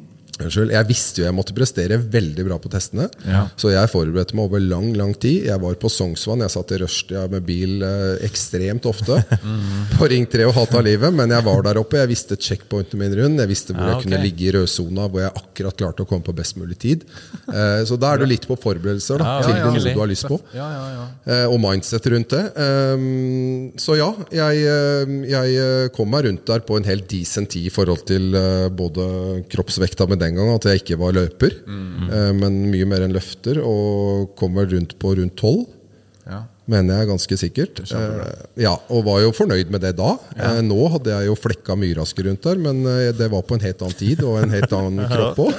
[0.46, 3.48] Unnskyld, Jeg visste jo jeg måtte prestere veldig bra på testene, Ja.
[3.56, 5.46] så jeg forberedte meg over lang lang tid.
[5.46, 9.22] Jeg var på Sognsvann, jeg satt i rushtida med bil eh, ekstremt ofte.
[9.98, 12.00] På Ring 3 og hatt av livet, men jeg var der oppe.
[12.00, 13.42] Jeg visste checkpointene mine rundt.
[13.44, 16.26] Jeg visste hvor Ja, jeg kunne ligge i rødsona, hvor jeg akkurat klarte å komme
[16.26, 17.06] på best mulig tid.
[17.52, 20.40] Eh, så da er du litt på forberedelser da, til noe du har lyst på.
[20.56, 21.06] Ja, ja, ja.
[21.26, 22.44] Eh, og mindset rundt det.
[22.56, 27.68] Um, så ja, jeg, eh, jeg kom meg rundt der på en helt decent tid
[27.70, 32.08] i forhold til uh, både kroppsvekta med den gang, at jeg ikke var løper, mm.
[32.40, 35.68] men mye mer enn løfter, og kom vel rundt på rundt tolv.
[36.30, 36.44] ja.
[36.72, 37.80] Mener jeg ganske sikkert.
[37.92, 40.14] Eh, ja, Og var jo fornøyd med det da.
[40.38, 40.52] Ja.
[40.64, 43.66] nå hadde jeg jo flekka mye raskere rundt der, men eh, det var på en
[43.66, 45.52] helt annen tid og en helt annen kropp òg.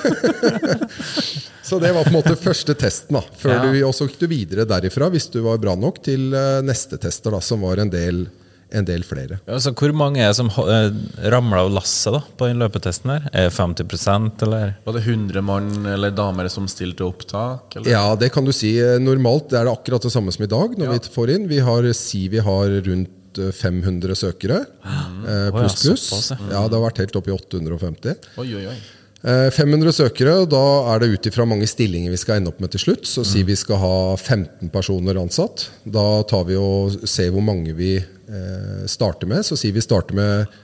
[1.68, 3.18] så det var på en måte første testen.
[3.18, 3.61] da Før Ja.
[3.66, 6.96] du, Og så gikk du videre derifra, hvis du var bra nok, til eh, neste
[7.02, 8.24] tester, da som var en del,
[8.72, 9.38] en del flere.
[9.46, 13.11] Altså, hvor mange er det som ramler ramla av lasset da, på den løpetesten?
[13.12, 13.26] her?
[13.32, 14.74] Er det 50% eller?
[14.87, 17.76] Var det 100 mann eller damer som stilte opptak?
[17.76, 17.90] Eller?
[17.92, 18.74] Ja, det kan du si.
[18.80, 20.76] Eh, Normalt er det akkurat det samme som i dag.
[20.78, 20.92] når Ja.
[20.98, 24.64] vi får inn Vi har, si vi har rundt eh, 500 søkere.
[24.85, 26.30] Eh, pluss, pluss.
[26.30, 26.37] ja.
[26.50, 28.16] Ja, det har vært helt opp i 850.
[28.38, 28.76] Oi, oi, oi.
[29.22, 32.58] Eh, 500 søkere, og da er det ut ifra mange stillinger vi skal ende opp
[32.62, 33.06] med til slutt.
[33.06, 35.68] Så sier vi skal ha 15 personer ansatt.
[35.85, 39.46] Da tar vi og ser hvor mange vi eh, starter med.
[39.46, 40.58] Så sier vi starter med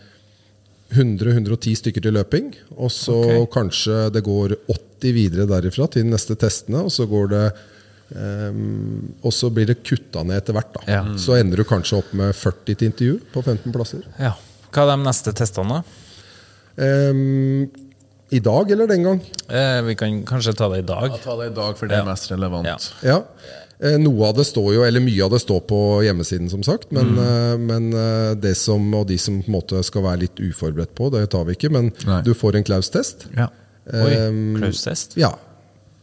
[0.91, 2.51] 100-110 stykker til løping.
[2.75, 3.49] Og så okay.
[3.61, 6.83] kanskje det går 80 videre derifra til de neste testene.
[6.83, 7.49] Og så går det
[8.09, 10.79] Um, og så blir det kutta ned etter hvert.
[10.89, 11.03] Ja.
[11.21, 14.07] Så ender du kanskje opp med 40 til intervju på 15 plasser.
[14.17, 14.31] Ja.
[14.73, 16.07] Hva er de neste testene, da?
[16.87, 17.69] Ehm,
[18.31, 19.21] I dag eller den gang?
[19.49, 21.09] Eh, vi kan kanskje ta det i dag.
[21.11, 22.05] Ja, Ta det i dag, for det er Ja.
[22.11, 22.67] mest relevant.
[22.67, 22.77] Ja.
[23.03, 23.23] Ja.
[23.81, 26.91] Eh, Noe av det står jo, eller Mye av det står på hjemmesiden, som sagt.
[26.93, 30.35] Men, eh, men eh, det som, og de som på en måte skal være litt
[30.37, 31.71] uforberedt på, det tar vi ikke.
[31.71, 32.23] Men Nei.
[32.23, 33.27] du får en Klaus-test.
[33.37, 33.49] Ja.
[33.93, 35.17] Oi, Um, Klaus-test?
[35.17, 35.31] Ja.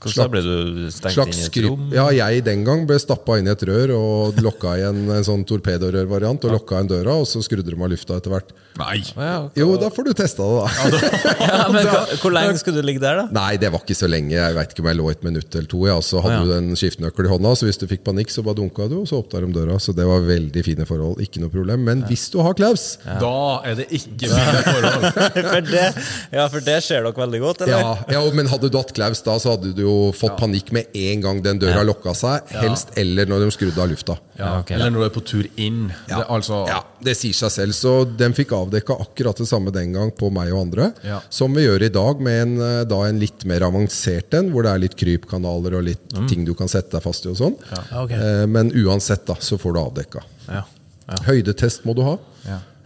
[0.06, 1.88] Hvordan da ble du stengt inn i et rom?
[1.96, 5.46] Ja, jeg den gang ble stappa inn i et rør og lokka i en sånn
[5.50, 6.46] torpedorørvariant.
[6.46, 8.54] Og lokka igjen døra, og så skrudde de av lufta etter hvert.
[8.76, 9.00] Nei!
[9.56, 11.12] Jo, da får du testa det, da.
[11.40, 11.88] ja, men
[12.20, 13.26] Hvor lenge skulle du ligge der, da?
[13.34, 14.36] Nei, det var ikke så lenge.
[14.36, 15.82] Jeg vet ikke om jeg lå et minutt eller to.
[15.88, 15.96] Ja.
[16.04, 16.46] Så hadde ja.
[16.46, 19.08] du en skiftenøkkel i hånda, så hvis du fikk panikk, så bare dunka du, og
[19.10, 19.80] så åpna de døra.
[19.82, 21.24] Så det var veldig fine forhold.
[21.24, 21.86] Ikke noe problem.
[21.88, 25.08] Men hvis du har Klaus Da er det ikke fine forhold.
[25.56, 25.86] For det,
[26.36, 27.80] ja, for det ser dere veldig godt, eller?
[27.80, 30.94] ja, ja, men hadde du hatt Klaus da, så hadde du jo fått panikk med
[30.98, 32.52] en gang den døra lokka seg.
[32.62, 34.18] Helst eller når de skrudde av lufta.
[34.40, 34.72] Ja, ok.
[34.76, 35.88] Eller når du er på tur inn.
[36.08, 37.74] Det, altså, Ja, Det sier seg selv.
[37.78, 40.92] Så de fikk avdekka akkurat det samme den gang på meg og andre.
[41.06, 41.20] Ja.
[41.30, 44.64] Som vi gjør i dag, med en, eh, da en litt mer avansert en, hvor
[44.68, 47.58] det er litt krypkanaler og litt ting du kan sette deg fast i og sånn.
[47.72, 48.12] Ja, ok.
[48.12, 50.24] Eh, Men uansett, da, så får du avdekka.
[50.48, 50.64] Ja.
[51.08, 51.16] Ja.
[51.28, 52.18] Høydetest må du ha.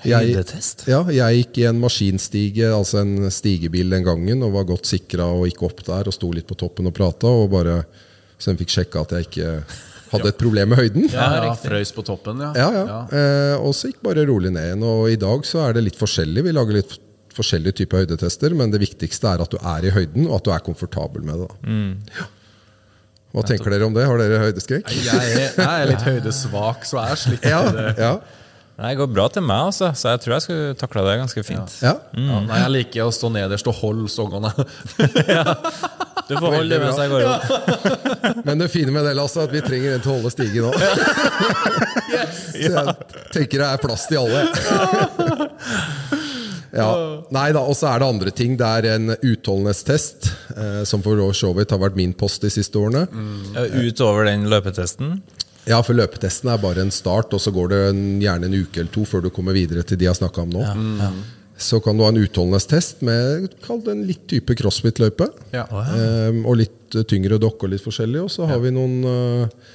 [0.07, 0.21] Ja.
[0.23, 0.87] Jeg-?
[0.87, 5.27] Ja, jeg gikk i en maskinstige, altså en stigebil den gangen, og var godt sikra
[5.33, 7.81] og gikk opp der og sto litt på toppen og prata, og bare
[8.39, 9.49] så de fikk sjekka at jeg ikke
[10.13, 11.09] hadde et problem med høyden.
[11.11, 11.51] Ja, ja.
[11.59, 12.53] Frøys på toppen, ja.
[12.55, 13.01] Ja, ja.
[13.11, 14.85] Eh, og så gikk bare rolig ned igjen.
[14.87, 16.45] Og i dag så er det litt forskjellig.
[16.47, 16.95] Vi lager litt
[17.35, 20.53] forskjellige typer høydetester, men det viktigste er at du er i høyden, og at du
[20.55, 21.49] er komfortabel med det.
[21.51, 21.77] Da.
[22.21, 22.29] Ja.
[23.29, 24.07] Hva tenker dere om det?
[24.09, 24.87] Har dere høydeskrekk?
[25.05, 28.09] Jeg er, jeg er litt høydesvak, så jeg sliter Ja, med det.
[28.79, 31.43] Ja, Det går bra til meg, altså, så jeg tror jeg skulle takla det ganske
[31.43, 31.79] fint.
[31.83, 31.95] ja.
[32.15, 34.53] Ja, nei, jeg liker å stå nederst og holde stongene.
[36.29, 37.45] Du får holde det mens jeg går opp.
[38.45, 40.67] Men det fine med det Lasse, er at vi trenger en til å holde stigen
[40.69, 40.75] òg.
[42.53, 42.93] Så jeg
[43.33, 44.43] tenker det er plass til alle.
[46.69, 46.85] Ja.
[47.33, 48.53] Nei da, og så er det andre ting.
[48.59, 52.77] Det er en utholdenhetstest, eh, som for så vidt har vært min post de siste
[52.77, 53.07] årene.
[53.09, 53.57] Mm.
[53.89, 55.17] Utover den løpetesten.
[55.69, 58.81] Ja, for løpetesten er bare en start, og så går det en, gjerne en uke
[58.81, 60.63] eller to før du kommer videre til de jeg har snakka om nå.
[61.59, 65.27] Så kan du ha en utholdenhetstest med kall det en litt type crossfit-løype.
[65.51, 65.65] Ja.
[65.67, 68.21] Um, og litt eh, tyngre dokke og litt forskjellig.
[68.23, 69.73] Og så har vi noen, uh,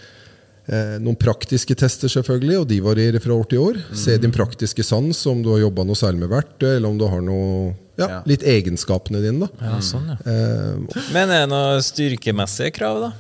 [0.65, 3.83] eh, noen praktiske tester, selvfølgelig, og de varierer fra år til år.
[4.01, 7.05] Se din praktiske sans, om du har jobba noe særlig med verktøy, eller om du
[7.05, 8.23] har noe ja, Ja.
[8.27, 9.45] litt egenskapene dine.
[9.45, 9.69] da.
[9.69, 10.17] Ja, sånn, ja.
[10.25, 13.13] Ehm, Men er det noen styrkemessige krav, da?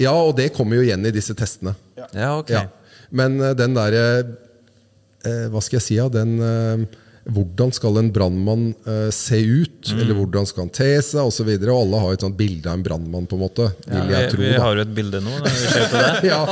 [0.00, 1.76] Ja, og det kommer jo igjen i disse testene.
[2.12, 2.50] Ja, ok.
[2.50, 2.66] Ja.
[3.14, 5.96] Men eh, den derre eh, Hva skal jeg si?
[6.00, 9.88] Ja, den eh, Hvordan skal en brannmann eh, se ut?
[9.88, 10.00] Mm.
[10.02, 11.22] Eller hvordan skal han te seg?
[11.22, 13.70] Og, så videre, og alle har et sånt bilde av en brannmann, på en måte.
[13.86, 14.42] Vil Vi, jeg tro.
[14.42, 14.58] vi da.
[14.60, 15.54] har jo et bilde nå det.
[16.32, 16.42] ja,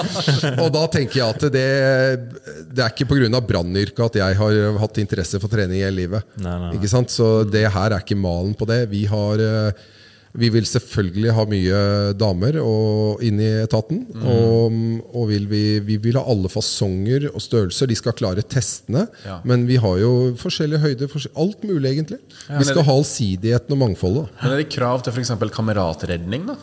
[0.55, 1.67] og da tenker jeg at det,
[2.73, 3.43] det er ikke pga.
[3.53, 6.33] brannyrket at jeg har hatt interesse for trening i hele livet.
[6.41, 7.05] Nei, nei, nei.
[7.13, 8.87] Så det her er ikke malen på det.
[8.95, 9.85] Vi har eh,
[10.33, 11.79] vi vil selvfølgelig ha mye
[12.17, 12.57] damer
[13.21, 13.99] inn i etaten.
[14.15, 14.23] Mm.
[14.33, 14.77] Og,
[15.13, 17.91] og vil vi, vi vil ha alle fasonger og størrelser.
[17.91, 19.07] De skal klare testene.
[19.27, 19.41] Ja.
[19.45, 21.11] Men vi har jo forskjellige høyder.
[21.13, 22.19] forskjell- alt mulig, egentlig.
[22.49, 24.29] Ja, vi skal det- ha allsidigheten og mangfoldet.
[24.43, 25.35] Men er det krav til f.eks.
[25.53, 26.47] kameratredning?
[26.47, 26.57] da?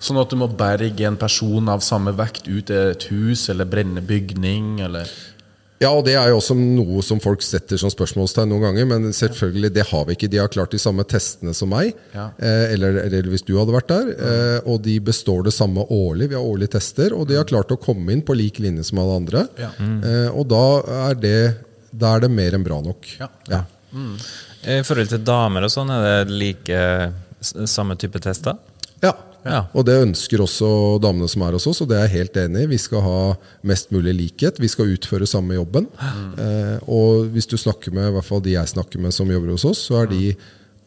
[0.00, 3.66] Sånn at du må berge en person av samme vekt ut i et hus, eller
[3.68, 5.04] brenne bygning, eller
[5.80, 8.88] Ja, og det er jo også noe som folk setter som spørsmålstegn noen ganger.
[8.90, 10.28] Men selvfølgelig, det har vi ikke.
[10.28, 11.94] De har klart de samme testene som meg.
[12.12, 12.26] Ja.
[12.36, 14.10] Eh, eller, eller hvis du hadde vært der.
[14.12, 16.28] Eh, og de består det samme årlig.
[16.28, 17.16] Vi har årlige tester.
[17.16, 19.46] Og de har klart å komme inn på lik linje som alle andre.
[19.56, 19.72] Ja.
[19.80, 20.62] Eh, og da
[21.06, 21.34] er, det,
[21.96, 23.14] da er det mer enn bra nok.
[23.16, 23.30] Ja.
[23.48, 23.64] Ja.
[24.68, 26.84] I forhold til damer og sånn, er det like
[27.40, 28.60] samme type tester?
[29.00, 29.16] Ja.
[29.44, 29.64] Ja.
[29.72, 30.68] Og det ønsker også
[31.02, 32.70] damene som er hos oss, og det er jeg helt enig i.
[32.74, 33.18] Vi skal ha
[33.66, 34.60] mest mulig likhet.
[34.60, 35.88] Vi skal utføre samme jobben.
[36.00, 39.54] Eh, og hvis du snakker med i hvert fall de jeg snakker med som jobber
[39.54, 40.34] hos oss, så er de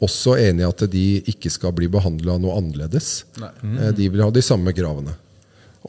[0.04, 3.24] også enig i at de ikke skal bli behandla noe annerledes.
[3.40, 5.16] Eh, de vil ha de samme kravene.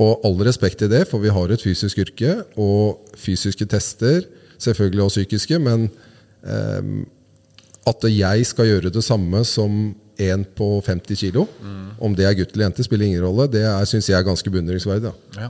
[0.03, 4.25] Og all respekt til det, for vi har et fysisk yrke, og fysiske tester,
[4.59, 5.87] selvfølgelig også psykiske, men
[6.43, 7.05] eh,
[7.85, 11.47] at jeg skal gjøre det samme som en på 50 kilo,
[12.01, 13.49] om det er gutt eller jente, spiller ingen rolle.
[13.51, 15.11] Det syns jeg er ganske beundringsverdig.
[15.11, 15.41] da.
[15.41, 15.49] Ja.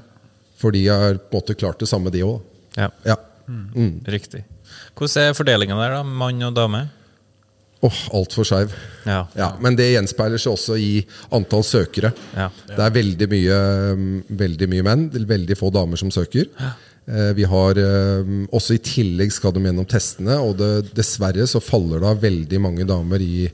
[0.57, 2.41] For de har på en måte klart det samme, de òg.
[2.77, 3.17] Ja, Ja.
[4.07, 4.45] riktig.
[4.97, 6.03] Hvordan er fordelinga der, da?
[6.03, 6.89] Mann og dame?
[7.85, 8.73] Åh, altfor skeiv.
[9.05, 9.27] Ja.
[9.37, 11.05] Ja, men det gjenspeiler seg også i
[11.37, 12.15] antall søkere.
[12.35, 12.49] Ja.
[12.67, 13.59] Det er veldig mye,
[13.95, 16.49] mm, veldig mye menn, veldig få damer som søker.
[16.59, 16.73] Ja.
[17.37, 18.25] Vi har eh,
[18.57, 22.87] Også i tillegg skal de gjennom testene, og det, dessverre så faller det veldig mange
[22.89, 23.51] damer i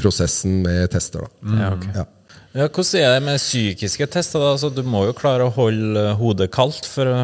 [0.00, 1.26] prosessen med tester.
[1.26, 1.58] Da.
[1.60, 1.92] Ja, okay.
[1.96, 2.06] Ja.
[2.50, 4.42] Ja, hvordan er det med psykiske tester?
[4.42, 4.54] da?
[4.56, 7.18] Altså, du må jo klare å holde eh, hodet kaldt, for å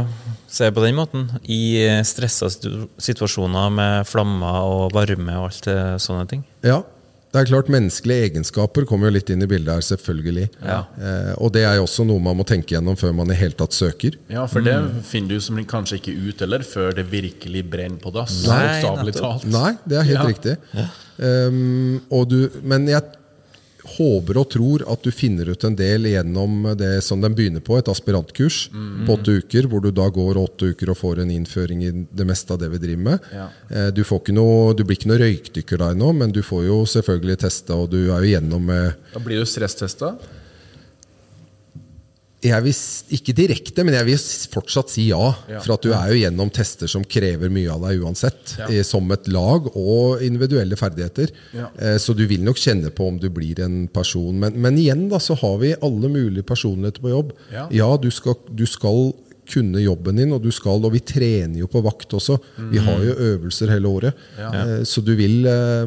[0.47, 5.67] se på den måten, i eh, stressa situasjoner med flammer og varme og alt
[6.05, 6.47] sånne ting.
[6.63, 6.85] Ja.
[7.37, 10.47] Det er klart Menneskelige egenskaper kommer jo litt inn i bildet her, selvfølgelig.
[10.65, 13.53] Eh, og det er jo også noe man må tenke gjennom før man i hele
[13.59, 14.17] tatt søker.
[14.33, 18.13] Ja, for det finner du som kanskje ikke ut eller før det virkelig brenner på
[18.17, 18.41] dass.
[18.49, 18.81] Nei.
[19.53, 20.27] Nei, det er helt Ja.
[20.33, 20.57] riktig.
[21.19, 23.03] Um, og du, men jeg
[23.97, 27.79] håper og tror at du finner ut en del gjennom det som den begynner på,
[27.79, 31.83] et aspirantkurs på åtte uker, hvor du da går åtte uker og får en innføring
[31.85, 33.29] i det meste av det vi driver med.
[33.33, 33.49] Ja.
[33.71, 36.67] Eh, Du, får ikke noe, du blir ikke noe røykdykker der nå, men du får
[36.67, 40.15] jo selvfølgelig testa, og du er jo gjennom med Da blir du stresstesta.
[42.45, 42.75] Jeg vil,
[43.17, 44.19] Ikke direkte, men jeg vil
[44.53, 45.33] fortsatt si ja.
[45.51, 45.61] Ja.
[45.65, 48.57] For at du er jo gjennom tester som krever mye av deg uansett.
[48.61, 48.69] Ja.
[48.87, 51.33] Som et lag og individuelle ferdigheter.
[51.57, 51.71] Ja.
[51.81, 54.37] Eh, Så du vil nok kjenne på om du blir en person.
[54.39, 57.33] Men, men igjen da, så har vi alle mulige personligheter på jobb.
[57.51, 57.97] Ja.
[57.97, 59.15] du skal, du skal
[59.47, 62.37] kunne jobben din, og du skal, og vi trener jo på vakt også.
[62.73, 64.15] Vi har jo øvelser hele året.
[64.37, 64.41] Mm.
[64.43, 64.51] Ja.
[64.79, 65.87] Eh, Så du vil eh,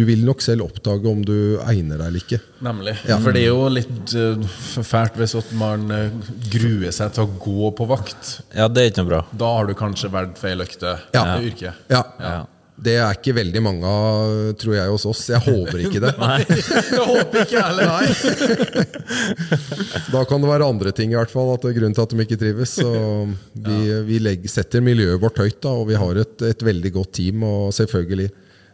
[0.00, 2.38] Du vil nok selv oppdage om du egner deg eller ikke.
[2.64, 2.94] Nemlig.
[3.04, 4.46] For det er jo litt eh,
[4.86, 6.14] fælt hvis man eh,
[6.54, 8.38] gruer seg til å gå på vakt.
[8.56, 9.20] Ja, det er ikke noe bra.
[9.42, 11.26] Da har du kanskje valgt feil økte Ja.
[11.36, 11.84] i yrket.
[11.92, 12.00] Ja.
[12.22, 12.32] Ja.
[12.80, 15.26] Det er ikke veldig mange av, tror jeg, hos oss.
[15.28, 16.14] Jeg håper ikke det.
[16.22, 16.38] Nei,
[16.96, 17.90] Jeg håper ikke heller.
[20.14, 22.14] Da kan det være andre ting i hvert fall, at det er grunnen til at
[22.16, 22.72] de ikke trives.
[22.80, 22.88] Så
[23.68, 23.76] vi,
[24.08, 27.44] vi legger, setter miljøet vårt høyt, da, og vi har et, et veldig godt team.
[27.44, 28.30] Og selvfølgelig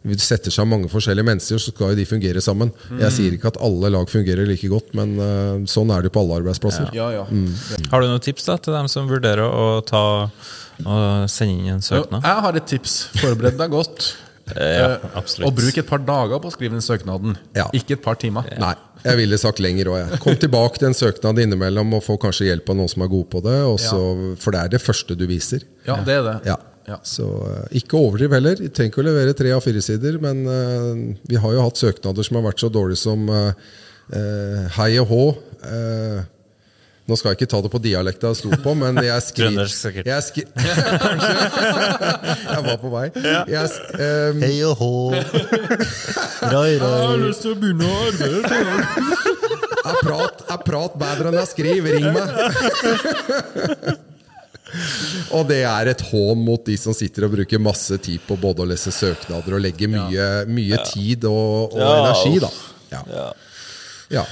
[0.06, 2.70] vi setter seg mange forskjellige mennesker, så skal jo de fungere sammen.
[3.00, 6.22] Jeg sier ikke at alle lag fungerer like godt, men uh, sånn er det på
[6.22, 6.92] alle arbeidsplasser.
[6.96, 7.24] Ja, ja.
[7.90, 10.04] Har du noen tips da til dem som vurderer å ta
[10.86, 12.22] og sende inn en søknad?
[12.22, 12.96] Jeg har et tips.
[13.18, 14.06] Forbered deg godt.
[14.12, 15.42] Ja, Eh.
[15.42, 17.34] Og bruk et par dager på å skrive den søknaden.
[17.56, 17.66] Ja.
[17.74, 18.46] Ikke et par timer.
[18.62, 20.14] Nei, jeg ville sagt lenger òg.
[20.22, 23.26] Kom tilbake til en søknad innimellom og få kanskje hjelp av noen som er god
[23.32, 23.56] på det.
[23.66, 24.00] Også,
[24.42, 25.66] For det er det første du viser.
[25.88, 26.56] Ja, det er det.
[26.86, 27.00] Ja.
[27.02, 28.60] Så eh, ikke overdriv heller.
[28.62, 31.82] Vi trenger ikke å levere tre av fire sider, men uh, vi har jo hatt
[31.82, 33.68] søknader som har vært så dårlige som eh,
[34.14, 35.24] eh, hei og hå.
[35.66, 36.22] Uh,
[37.06, 39.76] nå skal jeg ikke ta det på dialekta jeg sto på, men jeg skriver Trøndersk,
[39.82, 40.08] sikkert.
[40.10, 40.42] Jeg skri
[41.06, 41.34] Kanskje.
[42.54, 43.06] jeg var på vei.
[43.50, 43.66] Jeg,
[43.98, 44.94] eh, Hei og hå.
[46.54, 47.14] Rai, rai.
[47.26, 48.42] lyst til å begynne å arbeide.
[49.86, 51.90] jeg, prat, jeg prat bedre enn jeg skriver.
[51.98, 52.26] Ring meg!
[55.36, 58.64] Og det er et hån mot de som sitter og bruker masse tid på både
[58.64, 62.40] å lese søknader og legge mye, mye tid og, og Ja, energi.
[62.42, 62.50] da
[62.96, 63.02] Ja.
[63.12, 63.28] ja.
[64.20, 64.24] ja.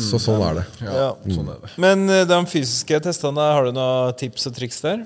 [0.00, 0.66] Så sånn er det.
[0.86, 1.72] Ja, sånn er det.
[1.82, 5.02] Men eh, de fysiske testene, har du noen tips og triks der?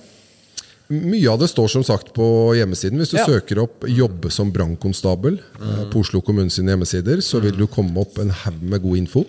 [0.93, 3.01] Mye av det står som sagt på hjemmesiden.
[3.01, 3.25] Hvis du Ja.
[3.27, 5.91] søker opp 'jobbe som brannkonstabel' mm.
[5.91, 9.25] på Oslo kommune sine hjemmesider, så vil du komme opp en haug med god info.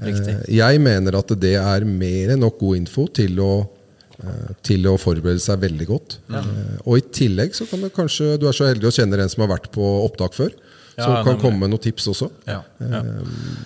[0.00, 0.34] Riktig.
[0.48, 3.66] Eh, Jeg mener at det er mer enn nok god info til å, eh,
[4.62, 6.18] til å forberede seg veldig godt.
[6.30, 6.42] Ja.
[6.86, 9.42] Og i tillegg så kan du kanskje Du er så heldig å kjenne en som
[9.46, 10.50] har vært på opptak før.
[11.00, 11.40] Som Ja, kan nemlig.
[11.40, 12.30] komme med noen tips også.
[12.46, 12.62] Ja.
[12.80, 13.02] Ja.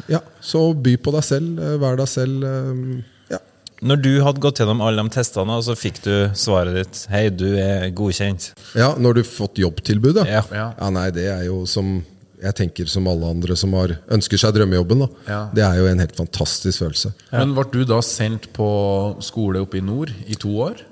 [0.08, 1.58] Ja, Så by på deg selv.
[1.58, 2.44] eh, Vær deg selv.
[2.44, 3.38] eh, Ja.
[3.82, 7.56] Når du hadde gått gjennom alle de testene, så fikk du svaret ditt Hei, du
[7.56, 8.52] er godkjent.
[8.76, 10.24] ja, Når du fått jobbtilbud.
[10.26, 10.44] Ja.
[10.52, 12.04] Ja, nei, det er jo som
[12.44, 15.04] Jeg tenker som alle andre som har, ønsker seg drømmejobben.
[15.04, 15.42] da Ja.
[15.54, 17.14] Det er jo en helt fantastisk følelse.
[17.33, 18.68] Men ble du da sendt på
[19.24, 20.83] skole oppe i nord i to år?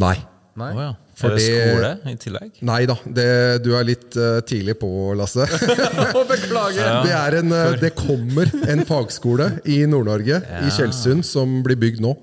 [0.00, 0.16] Nei.
[0.60, 0.72] Nei?
[0.74, 0.92] Oh, ja.
[1.20, 2.60] For er det skole i tillegg?
[2.64, 3.26] Nei da, det,
[3.64, 5.44] du er litt uh, tidlig på, Lasse.
[6.32, 7.02] Beklager!
[7.04, 12.00] Det, er en, uh, det kommer en fagskole i Nord-Norge, i Tjeldsund, som blir bygd
[12.04, 12.14] nå.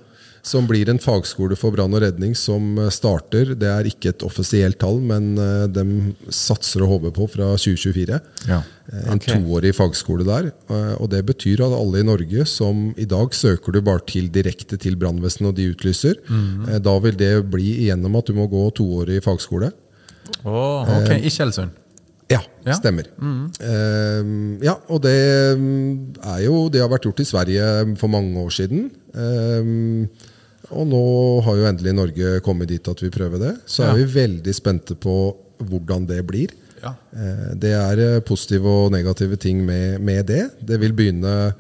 [0.48, 3.50] Som blir en fagskole for brann og redning som eh, starter.
[3.60, 5.84] Det er ikke et offisielt tall, men eh, de
[6.34, 8.20] satser og håper på fra 2024.
[8.48, 8.62] Ja.
[8.88, 10.52] Eh, En toårig fagskole der.
[11.02, 14.80] Og det betyr at alle i Norge som i dag søker du bare til direkte
[14.80, 16.16] til brannvesenet, og de utlyser.
[16.32, 19.74] eh, Da vil det bli igjennom at du må gå toårig fagskole.
[20.46, 20.88] Åh.
[21.02, 21.76] Ok, i Tjeldsund.
[22.30, 22.74] Ja, Ja.
[22.76, 23.06] stemmer.
[23.24, 28.36] uh, ja, og det mm, er jo Det har vært gjort i Sverige for mange
[28.44, 28.90] år siden.
[29.16, 30.08] Eh,
[30.72, 31.02] og nå
[31.46, 33.54] har jo endelig Norge kommet dit at vi prøver det.
[33.66, 33.92] Så Ja.
[33.94, 36.52] er vi veldig spente på hvordan det blir.
[36.84, 36.94] Ja.
[37.16, 40.44] Eh, det er eh, positive og negative ting med, med det.
[40.62, 41.54] Det vil begynne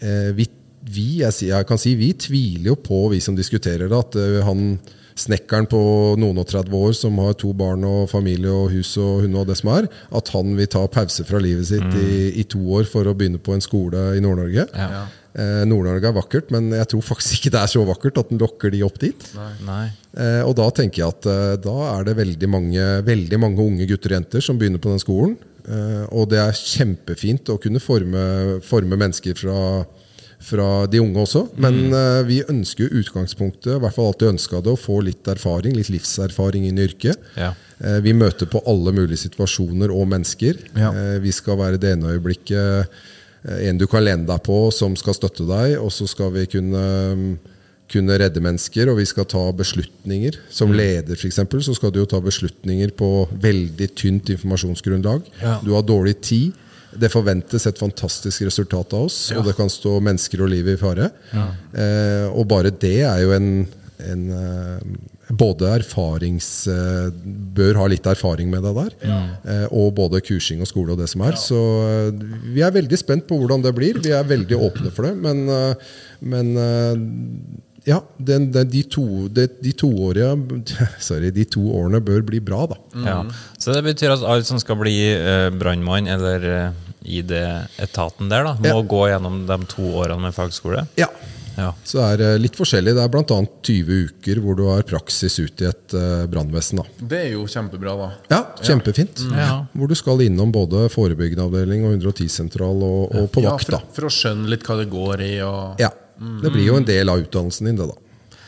[0.00, 0.48] eh, vi,
[0.82, 4.18] vi, jeg, jeg kan si vi tviler jo på, vi som diskuterer det, at
[4.48, 4.78] han
[5.14, 5.78] snekkeren på
[6.18, 9.46] noen og 30 år som har to barn og familie og hus og hund og
[9.50, 12.88] det som er, at han vil ta pause fra livet sitt i, i to år
[12.88, 14.64] for å begynne på en skole i Nord-Norge.
[14.72, 15.04] Ja.
[15.32, 18.40] Eh, Nord-Norge er vakkert, men jeg tror faktisk ikke det er så vakkert at den
[18.42, 19.22] lokker de opp dit.
[19.64, 19.86] Nei.
[20.12, 23.86] Eh, og da tenker jeg at eh, da er det veldig mange, veldig mange unge
[23.88, 25.38] gutter og jenter som begynner på den skolen.
[25.64, 29.56] Eh, og det er kjempefint å kunne forme, forme mennesker fra,
[30.42, 31.46] fra de unge også.
[31.64, 35.32] Men eh, vi ønsker jo utgangspunktet, i hvert fall alltid ønska det, å få litt
[35.32, 37.24] erfaring, litt livserfaring inn i yrket.
[37.40, 37.54] Ja.
[37.80, 40.60] Eh, Vi møter på alle mulige situasjoner og mennesker.
[40.76, 40.92] Ja.
[40.92, 43.08] Eh, Vi skal være det ene øyeblikket eh,
[43.42, 46.82] en du kan lene deg på, som skal støtte deg, og så skal vi kunne,
[47.18, 47.32] mm,
[47.92, 50.38] kunne redde mennesker, og vi skal ta beslutninger.
[50.50, 53.10] Som leder for eksempel, så skal du jo ta beslutninger på
[53.42, 55.26] veldig tynt informasjonsgrunnlag.
[55.42, 55.58] Ja.
[55.64, 56.58] Du har dårlig tid.
[56.92, 60.76] Det forventes et fantastisk resultat av oss, og det kan stå mennesker og liv i
[60.76, 61.08] fare.
[61.32, 63.48] Eh, og bare det er jo en,
[64.12, 64.96] en eh,
[65.32, 67.08] Både erfarings eh,
[67.56, 68.94] Bør ha litt erfaring med det der.
[69.48, 71.38] Eh, og både kursing og skole og det som er.
[71.40, 71.58] Så
[71.88, 72.22] eh,
[72.52, 74.00] vi er veldig spent på hvordan det blir.
[74.04, 75.14] Vi er veldig åpne for det.
[75.22, 75.46] Men,
[76.20, 76.52] men
[77.84, 80.30] ja, den, den, de, to, de, de, toårige,
[81.08, 82.78] sorry, de to årene bør bli bra, da.
[83.06, 83.18] Ja.
[83.58, 87.44] Så det betyr at alle som skal bli uh, brannmann eller uh, i det
[87.82, 88.86] etaten der, da, må Ja.
[88.94, 90.86] gå gjennom de to årene med fagskole?
[91.00, 91.10] Ja.
[91.56, 91.70] Ja.
[91.84, 92.94] Så det er eh, litt forskjellig.
[92.96, 93.38] Det er bl.a.
[93.68, 96.80] 20 uker hvor du har praksis ut i et uh, brannvesen.
[96.98, 98.08] Det er jo kjempebra, da.
[98.32, 99.24] Ja, kjempefint.
[99.36, 99.62] Ja.
[99.76, 103.70] Hvor du skal innom både forebyggende avdeling og 110-sentral og, og på Ja, vakt.
[103.72, 105.34] for, for å skjønne litt hva det går i.
[105.46, 105.82] Og...
[105.82, 105.92] Ja,
[106.42, 107.98] Det blir jo en del av utdannelsen din, det da.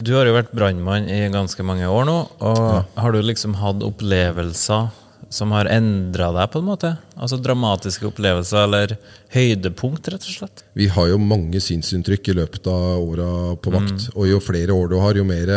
[0.04, 2.16] Du har jo vært brannmann i ganske mange år nå.
[2.42, 4.88] og Har du liksom hatt opplevelser
[5.32, 6.92] som har endra deg, på en måte?
[7.16, 8.94] Altså Dramatiske opplevelser, eller
[9.34, 10.64] høydepunkt, rett og slett?
[10.78, 14.08] Vi har jo mange synsinntrykk i løpet av åra på vakt.
[14.14, 15.52] Og jo flere år du har, jo mer,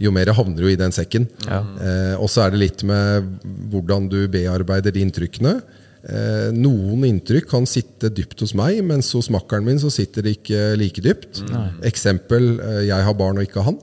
[0.00, 1.28] jo mer havner du i den sekken.
[1.48, 3.30] Eh, og så er det litt med
[3.72, 5.56] hvordan du bearbeider de inntrykkene.
[6.02, 10.38] Eh, noen inntrykk kan sitte dypt hos meg, mens hos makkeren min så sitter det
[10.40, 11.44] ikke like dypt.
[11.86, 13.78] Eksempel eh, jeg har barn og ikke han.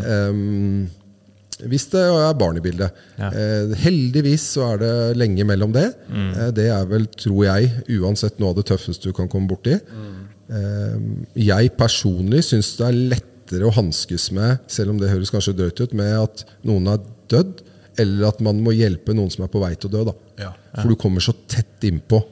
[0.00, 0.40] Eh,
[1.66, 2.94] hvis det er barn i bildet.
[3.18, 3.30] Ja.
[3.32, 5.88] Eh, heldigvis så er det lenge mellom det.
[6.12, 9.74] Eh, det er vel, tror jeg, uansett noe av det tøffeste du kan komme borti.
[9.74, 10.98] Eh,
[11.48, 15.82] jeg personlig syns det er lettere å hanskes med, selv om det høres kanskje drøyt
[15.82, 17.02] ut, med at noen er
[17.32, 17.64] dødd,
[17.98, 20.04] eller at man må hjelpe noen som er på vei til å dø.
[20.12, 20.14] da.
[20.38, 20.52] Ja.
[20.76, 22.22] For du kommer så tett innpå.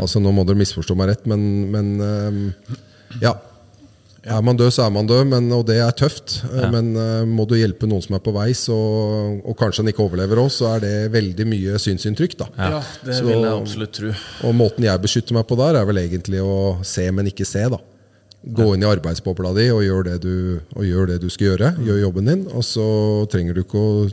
[0.00, 1.42] Altså, nå må dere misforstå meg rett, men,
[1.74, 2.76] men eh,
[3.26, 3.34] ja.
[4.28, 6.38] Er man død, så er man død, men, og det er tøft.
[6.52, 6.70] Ja.
[6.74, 8.76] Men uh, må du hjelpe noen som er på vei, så,
[9.40, 12.38] og kanskje han ikke overlever òg, så er det veldig mye synsinntrykk.
[12.44, 12.48] da.
[12.58, 14.14] Ja, det Så- vil jeg absolutt tro.
[14.48, 17.68] Og måten jeg beskytter meg på der, er vel egentlig å se, men ikke se.
[17.68, 17.80] da.
[18.38, 21.72] Gå inn i arbeidsbobla di og gjør det du, og gjør det du skal gjøre.
[21.84, 22.44] Gjør jobben din.
[22.54, 22.84] Og så
[23.32, 24.10] trenger du ikke å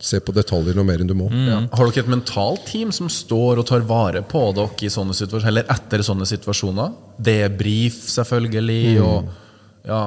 [0.00, 1.28] se på detaljer noe mer enn du må.
[1.30, 1.60] Ja.
[1.72, 5.48] Har dere et mentalt team som står og tar vare på dere i sånne situasjoner,
[5.52, 6.94] eller etter sånne situasjoner?
[7.28, 9.30] Debrief, selvfølgelig, og
[9.86, 10.04] ja,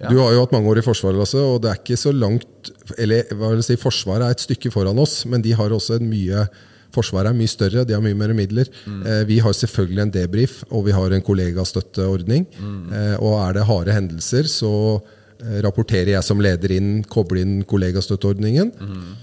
[0.00, 0.08] ja.
[0.08, 2.70] Du har jo hatt mange år i Forsvaret, Lasse, og det er ikke så langt
[2.96, 5.98] Eller hva vil jeg si, Forsvaret er et stykke foran oss, men de har også
[6.00, 6.46] en mye
[6.90, 8.66] Forsvaret er mye større, de har mye mer midler.
[9.06, 12.48] Eh, vi har selvfølgelig en debrief, og vi har en kollegastøtteordning.
[12.90, 17.60] Eh, og er det harde hendelser, så eh, rapporterer jeg som leder inn, kobler inn
[17.62, 18.72] kollegastøtteordningen.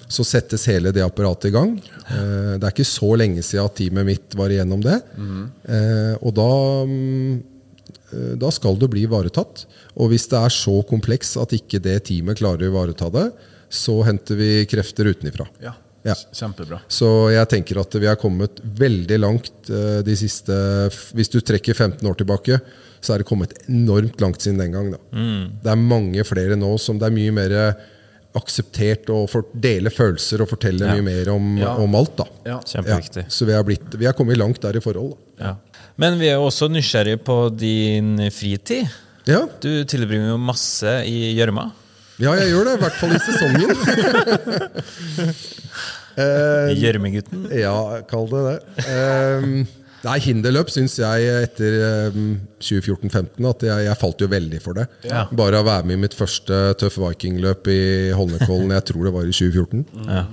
[0.08, 1.76] Så settes hele det apparatet i gang.
[2.08, 5.02] Det er ikke så lenge siden at teamet mitt var igjennom det.
[5.68, 6.50] Eh, og da
[6.88, 7.36] mm,
[8.40, 9.66] da skal du bli ivaretatt.
[10.00, 13.26] Og hvis det er så kompleks at ikke det teamet klarer å ivareta det,
[13.70, 15.48] så henter vi krefter utenifra.
[15.64, 15.74] ja.
[16.08, 16.14] Ja.
[16.32, 16.78] Kjempebra.
[16.88, 20.56] Så jeg tenker at vi har kommet veldig langt eh, de siste
[21.18, 22.62] Hvis du trekker 15 år tilbake,
[23.04, 24.92] så er det kommet enormt langt siden den gang.
[24.94, 25.00] Da.
[25.66, 27.58] Det er mange flere nå som det er mye mer
[28.38, 29.26] akseptert å
[29.58, 30.94] dele følelser og fortelle Ja.
[30.96, 31.76] mye mer om, Ja.
[31.76, 32.16] om alt.
[32.16, 32.26] da.
[32.46, 32.60] Ja.
[32.60, 33.26] Kjempeviktig.
[33.30, 35.18] Så vi har, blitt, vi har kommet langt der i forhold.
[35.38, 35.44] Da.
[35.44, 35.56] Ja.
[35.98, 38.86] Men vi er jo også nysgjerrige på din fritid.
[39.28, 39.42] Ja.
[39.62, 41.72] Du tilbringer jo masse i gjørma.
[42.22, 42.76] ja, jeg gjør det.
[42.78, 43.74] I hvert fall i sesongen.
[46.78, 46.78] Gjørmegutten?
[46.84, 47.44] Gjørmegutten.
[47.58, 47.76] Ja,
[48.10, 48.86] kall det det.
[48.86, 52.32] Uh, nei, hinderløp syns jeg etter ehm,
[52.62, 54.88] 2014-15 at jeg, jeg falt jo veldig for det.
[55.10, 55.26] Ja.
[55.34, 57.82] Bare å være med i mitt første Tøff Viking-løp i
[58.18, 59.86] Holmenkollen, jeg tror det var i 2014.
[60.06, 60.26] Ja.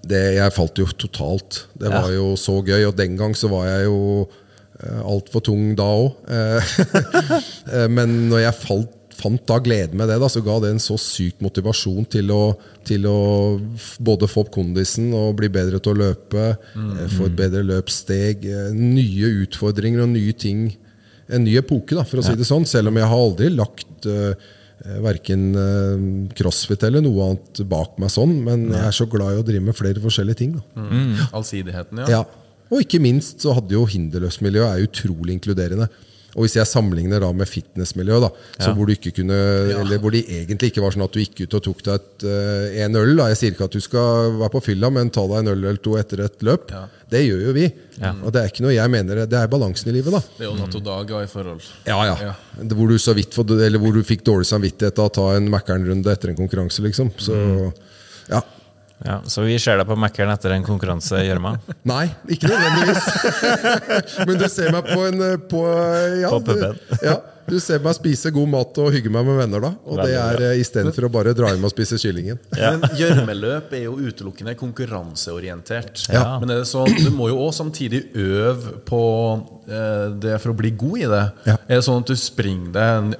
[0.00, 1.66] Det, jeg falt jo totalt.
[1.76, 4.38] Det var jo så gøy, og den gang så var jeg jo uh,
[5.04, 6.14] altfor tung da òg.
[7.96, 10.94] men når jeg falt, fant da glede med det, da, så ga det en så
[11.00, 12.54] syk motivasjon til å,
[12.88, 13.16] til å
[14.00, 17.02] både få opp kondisen og bli bedre til å løpe, Mm.
[17.12, 20.70] få et bedre løpssteg, eh, nye utfordringer og nye ting.
[21.28, 22.64] En ny epoke, da, for å si det sånn.
[22.66, 24.32] Selv om jeg har aldri lagt uh,
[25.04, 29.42] verken eh, crossfit eller noe annet bak meg sånn, men jeg er så glad i
[29.42, 30.56] å drive med flere forskjellige ting.
[30.56, 30.86] Da.
[31.36, 32.08] Allsidigheten, ja.
[32.16, 32.24] Ja.
[32.70, 35.88] Og ikke minst så hadde jo hinderløpsmiljøet er utrolig inkluderende.
[36.38, 38.74] Og hvis jeg sammenligner da med fitnessmiljø, da, så Ja.
[38.76, 41.54] hvor du ikke kunne Eller hvor det egentlig ikke var sånn at du gikk ut
[41.58, 43.16] og tok deg et, eh, en øl.
[43.16, 43.26] Da.
[43.32, 45.76] Jeg sier ikke at du skal være på fylla, men ta deg en øl eller
[45.82, 46.70] to etter et løp.
[47.10, 47.64] Det gjør jo vi.
[48.22, 50.20] Og det er ikke noe jeg mener Det er balansen i livet, da.
[50.38, 51.62] Det er jo natt og dag i forhold.
[51.84, 52.34] Ja, ja.
[52.62, 55.50] Hvor du så vidt får- Eller hvor du fikk dårlig samvittighet av å ta en
[55.50, 57.10] Mækkern-runde etter en konkurranse, liksom.
[57.18, 57.72] Så
[58.30, 58.40] ja.
[59.04, 61.54] Ja, så vi ser deg på Mækkern etter en konkurranse, Gjørma.
[61.92, 63.06] Nei, ikke nødvendigvis.
[64.28, 65.66] Men du ser meg på en eh, på,
[66.20, 66.80] ja, På puben.
[67.00, 67.16] Ja,
[67.50, 69.70] du ser meg spise god mat og hygge meg med venner, da.
[69.88, 72.38] Og det Veldig er eh, istedenfor å bare dra hjem og spise kyllingen.
[72.60, 76.04] Men gjørmeløp er jo utelukkende konkurranseorientert.
[76.12, 76.36] Ja.
[76.42, 79.02] Men er det sånn, du må jo også samtidig øve på
[79.66, 81.26] eh, det for å bli god i det.
[81.48, 81.58] Ja.
[81.66, 83.14] Er det sånn at du springer deg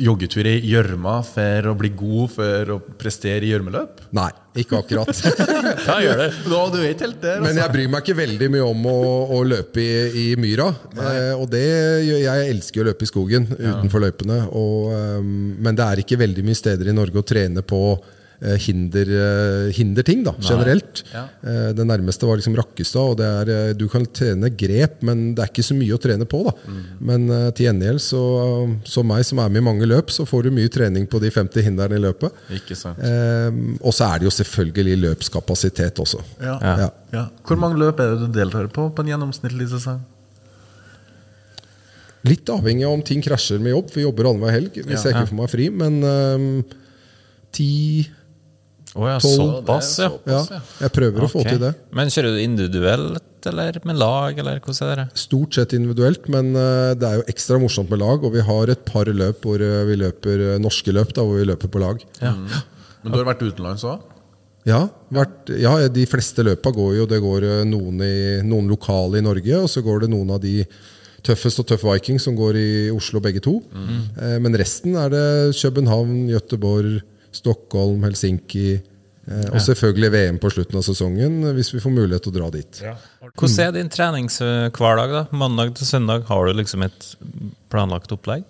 [0.00, 4.02] joggetur i gjørma for å bli god for å prestere i gjørmeløp?
[4.16, 4.28] Nei,
[4.62, 5.10] ikke akkurat.
[5.88, 6.28] ja, gjør det?
[6.50, 7.62] Nå, du vet helt der, Men altså.
[7.62, 9.00] jeg bryr meg ikke veldig mye om å,
[9.36, 9.90] å løpe i,
[10.24, 10.70] i myra.
[10.96, 11.66] Eh, og det
[12.06, 14.40] gjør jeg elsker å løpe i skogen utenfor løypene.
[14.58, 14.90] Og,
[15.20, 17.82] um, men det er ikke veldig mye steder i Norge å trene på
[18.40, 21.02] hinder, eh, hinderting, da, generelt.
[21.12, 21.26] Ja.
[21.44, 23.10] Eh, det nærmeste var liksom Rakkestad.
[23.12, 26.00] Og det er, eh, du kan trene grep, men det er ikke så mye å
[26.00, 26.40] trene på.
[26.46, 26.52] da.
[27.00, 28.22] Men eh, til gjengjeld, så,
[28.88, 31.30] som meg som er med i mange løp, så får du mye trening på de
[31.30, 32.32] 50 hindrene i løpet.
[32.50, 32.98] Ikke sant.
[32.98, 33.50] Eh,
[33.84, 36.22] og så er det jo selvfølgelig løpskapasitet også.
[36.40, 36.56] Ja.
[36.62, 36.90] Ja.
[37.12, 37.26] Ja.
[37.44, 40.00] Hvor mange løp er det du deltar på på en gjennomsnittlig sesong?
[42.28, 44.74] Litt avhengig av om ting krasjer med jobb, vi jobber annenhver helg.
[44.84, 45.10] Hvis Ja.
[45.10, 45.68] jeg ikke får meg fri.
[45.72, 46.64] Men um,
[47.50, 48.08] ti
[48.98, 50.08] Å ja, såpass, ja.
[50.26, 51.70] ja, Jeg prøver å få til det.
[51.94, 55.04] Men kjører du individuelt, eller med lag, eller hvordan er det?
[55.22, 58.24] Stort sett individuelt, men eh, det er jo ekstra morsomt med lag.
[58.26, 61.38] Og vi har et par løp hvor eh, vi løper eh, norske løp, da, hvor
[61.38, 62.02] vi løper på lag.
[62.20, 64.08] Men du har vært utenlands òg?
[64.66, 64.82] Ja,
[65.14, 69.54] vært, ja, de fleste løpa går jo Det går noen, i, noen lokale i Norge,
[69.56, 70.58] og så går det noen av de
[71.24, 73.58] Tøffest og Tøff Viking som går i Oslo, begge to.
[73.72, 74.44] Mm.
[74.44, 75.24] men resten er det
[75.56, 77.00] København, Gøteborg,
[77.32, 78.80] Stockholm, Helsinki.
[79.30, 82.38] Eh, og selvfølgelig VM på slutten av sesongen, eh, hvis vi får mulighet til å
[82.38, 82.80] dra dit.
[83.38, 85.12] Hvordan er din treningshverdag?
[85.14, 85.26] da?
[85.30, 87.14] Mandag til søndag, har du liksom et
[87.70, 88.44] planlagt opplegg?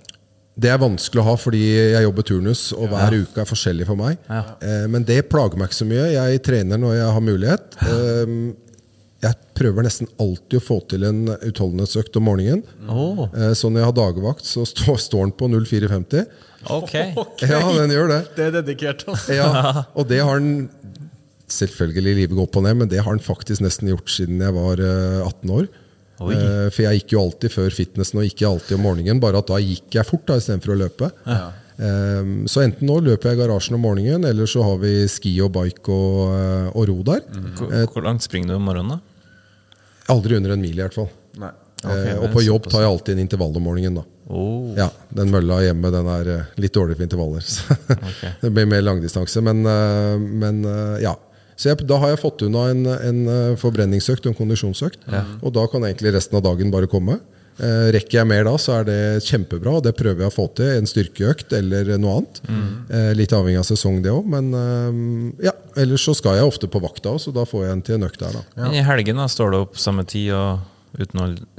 [0.61, 1.61] Det er vanskelig å ha fordi
[1.95, 4.19] jeg jobber turnus, og hver uke er forskjellig for meg.
[4.29, 6.09] Eh, men det plager meg ikke så mye.
[6.13, 7.79] Jeg trener når jeg har mulighet.
[9.21, 12.63] Eh, jeg prøver nesten alltid å få til en utholdenhetsøkt om morgenen.
[13.37, 16.25] Eh, så når jeg har dagvakt, så stå, står den på 0450.
[16.81, 16.95] ok.
[17.45, 18.21] Ja, den gjør det.
[18.37, 19.05] Det er dedikert.
[19.09, 19.37] Altså.
[19.37, 20.71] Ja, og det har den
[21.51, 24.55] Selvfølgelig livet går opp og ned, men det har den faktisk nesten gjort siden jeg
[24.55, 25.65] var eh, 18 år.
[26.23, 26.35] Oi.
[26.37, 29.19] Eh, For jeg gikk jo alltid før fitnessen og ikke alltid om morgenen.
[29.19, 31.09] Bare at da gikk jeg fort da istedenfor å løpe.
[31.27, 35.33] Eh, Så enten nå løper jeg i garasjen om morgenen, eller så har vi ski
[35.43, 37.27] og bike og, eh, og ro der.
[37.59, 39.01] Hvor, hvor langt springer du om morgenen?
[39.01, 39.10] da?
[40.11, 41.11] Aldri under en mil, i hvert fall.
[41.81, 44.03] Eh, og er på jobb tar jeg alltid en intervall om morgenen.
[44.03, 47.41] da Oh, Ja, Den mølla hjemme den er eh, litt dårlig for intervaller.
[47.55, 47.75] så
[48.43, 49.43] det blir mer langdistanse.
[49.43, 50.63] Men, eh, men
[51.03, 51.17] ja.
[51.61, 55.03] Så jeg, da har jeg fått unna en, en forbrenningsøkt og en kondisjonsøkt.
[55.45, 57.19] Og da kan egentlig resten av dagen bare komme.
[57.61, 60.47] Eh, rekker jeg mer da, så er det kjempebra, og det prøver jeg å få
[60.57, 60.71] til.
[60.79, 62.41] En styrkeøkt eller noe annet.
[62.89, 64.31] Eh, litt avhengig av sesong, det òg.
[64.33, 65.03] Men eh,
[65.51, 67.99] ja, ellers så skal jeg ofte på vakta òg, så da får jeg en til
[67.99, 68.47] en økt der, da.
[68.63, 70.65] Men I helgen da, står du opp samme tid og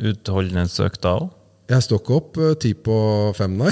[0.02, 1.30] utholdenhetsøkt da òg?
[1.72, 2.96] Jeg står ikke opp ti på
[3.38, 3.70] fem, nei.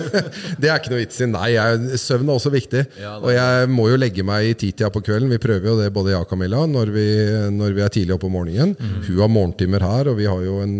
[0.60, 1.28] det er ikke noe vits i.
[1.30, 2.82] Nei, jeg, søvn er også viktig.
[3.14, 5.30] og jeg må jo legge meg i titida på kvelden.
[5.32, 7.06] Vi prøver jo det, både jeg og Camilla, når vi,
[7.54, 8.74] når vi er tidlig oppe om morgenen.
[9.06, 10.76] Hun har morgentimer her, og vi har jo en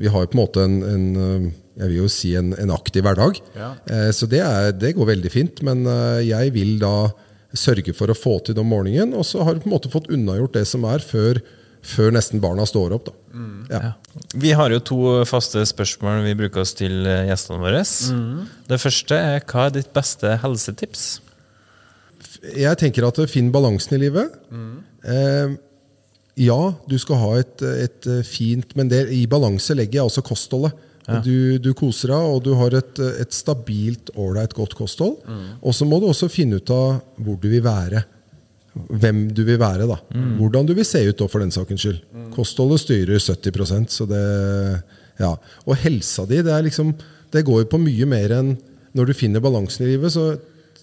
[0.00, 2.72] vi har jo på en måte en, en eh, jeg vil jo si en, en
[2.74, 3.38] aktiv hverdag.
[3.56, 3.70] Ja.
[4.12, 5.62] så det, er, det går veldig fint.
[5.64, 7.10] Men eh, jeg vil da
[7.56, 9.92] sørge for å få til det om morgenen, og så har du på en måte
[9.92, 11.40] fått unnagjort det som er, før,
[11.80, 13.08] før nesten barna står opp.
[13.08, 13.16] da.
[13.70, 13.80] Ja.
[14.34, 17.82] Vi har jo to faste spørsmål vi bruker oss til eh, gjestene våre.
[18.68, 21.08] Det første er hva er ditt beste helsetips?
[22.40, 24.32] jeg tenker at finn balansen i livet.
[25.04, 25.56] Eh,
[26.40, 30.86] ja, du skal ha et, et fint Men det, i balanse legger jeg også kostholdet.
[31.24, 35.16] Du, du koser deg, og du har et, et stabilt, ålreit, godt kosthold.
[35.58, 38.04] Og så må du også finne ut av hvor du vil være.
[38.70, 39.88] Hvem du vil være.
[39.90, 39.96] da
[40.38, 41.98] Hvordan du vil se ut, da, for den sakens skyld.
[42.36, 44.22] Kostholdet styrer 70% så det
[45.20, 45.32] ja.
[45.66, 46.94] Og helsa di, det er liksom
[47.30, 48.54] Det går jo på mye mer enn
[48.96, 50.10] når du finner balansen i livet.
[50.14, 50.32] Så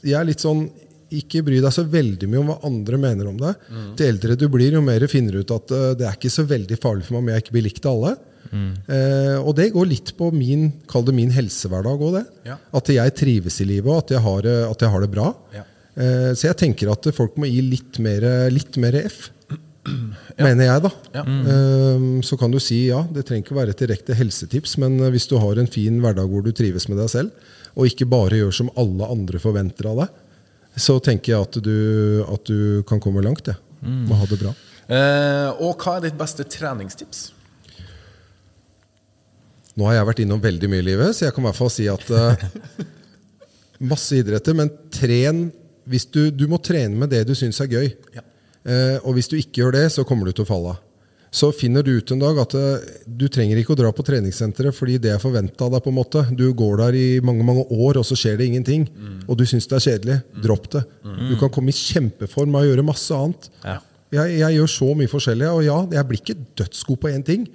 [0.04, 0.68] jeg er litt sånn
[1.14, 3.68] ikke bry deg så veldig mye om hva andre mener om deg.
[4.00, 6.46] Til eldre du blir, jo mer finner du ut at uh, det er ikke så
[6.48, 8.18] veldig farlig for meg om jeg ikke blir likt av alle.
[8.48, 12.22] Eh, og det går litt på min kall det min helsehverdag òg, det.
[12.48, 12.56] Ja.
[12.80, 15.32] At jeg trives i livet, og at jeg har, at jeg har det bra.
[15.56, 15.66] Ja.
[15.98, 19.26] Uh, så jeg tenker at folk må gi litt mer, litt mer F.
[20.38, 20.92] mener jeg, da.
[21.16, 21.24] Ja.
[21.24, 25.28] Ehm, Så kan du si ja, det trenger ikke være et direkte helsetips, men hvis
[25.32, 28.56] du har en fin hverdag hvor du trives med deg selv, og ikke bare gjør
[28.56, 30.16] som alle andre forventer av deg,
[30.78, 31.78] så tenker jeg at du,
[32.28, 33.50] at du kan komme langt.
[33.50, 33.58] Ja.
[33.82, 34.08] Mm.
[34.14, 34.54] Ha det bra.
[34.88, 37.32] Eh, og hva er ditt beste treningstips?
[39.78, 41.74] Nå har jeg vært innom veldig mye i livet, så jeg kan i hvert fall
[41.74, 42.46] si at eh,
[43.92, 45.50] Masse idretter, men tren
[45.88, 47.92] hvis du, du må trene med det du syns er gøy.
[48.16, 48.24] Ja.
[48.68, 50.82] Eh, og hvis du ikke gjør det, så kommer du til å falle av.
[51.32, 54.76] Så finner du ut en dag at eh, du trenger ikke å dra på treningssenteret
[54.76, 55.84] fordi det er forventa av deg.
[55.84, 56.24] på en måte.
[56.32, 58.88] Du går der i mange mange år, og så skjer det ingenting.
[59.28, 60.18] Og du syns det er kjedelig.
[60.44, 60.86] Dropp det.
[61.04, 63.50] Du kan komme i kjempeform av å gjøre masse annet.
[63.66, 63.80] Ja.
[64.16, 67.48] Jeg, jeg gjør så mye forskjellig, og ja, jeg blir ikke dødsgod på én ting.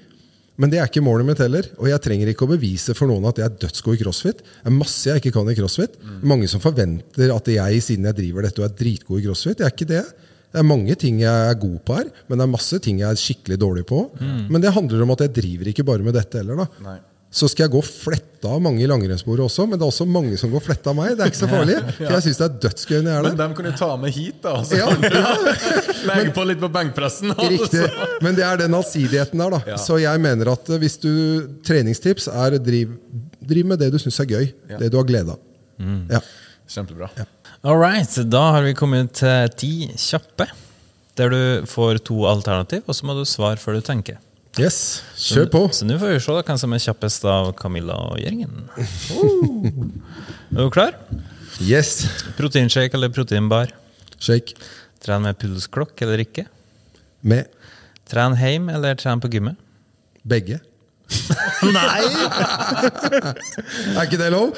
[0.60, 1.64] Men det er ikke målet mitt heller.
[1.80, 4.42] Og jeg trenger ikke å bevise for noen at jeg er dødsgod i crossfit.
[4.44, 5.96] Det er masse jeg ikke kan i crossfit.
[6.28, 9.62] Mange som forventer at jeg, siden jeg driver dette, og er dritgod i crossfit.
[9.64, 10.04] Jeg er ikke det.
[10.52, 13.08] Det er mange ting jeg er god på her, men det er masse ting jeg
[13.08, 14.02] er skikkelig dårlig på.
[14.20, 16.62] Men det handler om at jeg driver ikke bare med dette heller.
[16.64, 16.68] da.
[16.84, 16.98] Nei.
[17.32, 20.36] Så skal jeg gå fletta av mange i langrennssporet også, men det er også mange
[20.36, 21.14] som går fletta av meg.
[21.16, 23.38] Det er ikke så farlig, for jeg syns det er dødsgøy når jeg er Men
[23.38, 24.52] dem kan du ta med hit, da.
[24.60, 24.76] Altså.
[24.76, 24.90] Ja,
[26.10, 27.32] Legge på litt på benkpressen.
[27.32, 27.48] altså.
[27.54, 27.86] Riktig.
[28.26, 29.62] Men det er den allsidigheten der, da.
[29.72, 29.80] Ja.
[29.80, 31.08] Så jeg mener at eh, hvis du
[31.64, 32.92] Treningstips er driv,
[33.40, 34.52] driv med det du syns er gøy.
[34.76, 35.40] Det du har glede av.
[36.12, 36.20] Ja.
[36.68, 37.08] Kjempebra.
[37.62, 40.48] All right, da har vi kommet til ti kjappe.
[41.18, 44.18] Der du får to alternativ, og så må du svare før du tenker.
[44.60, 45.60] Yes, kjør på.
[45.72, 48.66] Så nå får vi se da hvem som er kjappest av Camilla og gjengen.
[50.52, 50.98] Er du klar?
[51.64, 52.02] Yes.
[52.36, 53.70] Proteinshake eller proteinbar?
[54.20, 54.58] Shake.
[55.02, 56.44] Tren med pulsklokk eller ikke?
[57.24, 57.48] Med
[58.10, 59.56] Tren hjem eller tren på gymmet?
[60.22, 60.60] begge.
[61.76, 62.02] Nei!
[63.96, 64.54] er ikke det lov?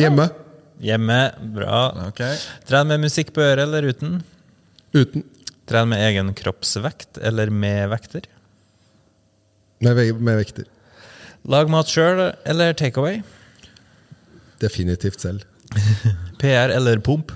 [0.00, 0.26] Hjemme.
[0.84, 1.18] Hjemme,
[1.54, 1.80] bra.
[2.10, 2.36] Okay.
[2.68, 4.16] Tren med musikk på øret eller uten?
[4.94, 5.22] Uten.
[5.70, 8.26] Tren med egen kroppsvekt eller med vekter?
[9.84, 10.64] Med, ve- med vekter.
[11.48, 13.22] Lag mat sjøl eller takeaway?
[14.62, 15.44] Definitivt selv.
[16.40, 17.32] PR eller pump?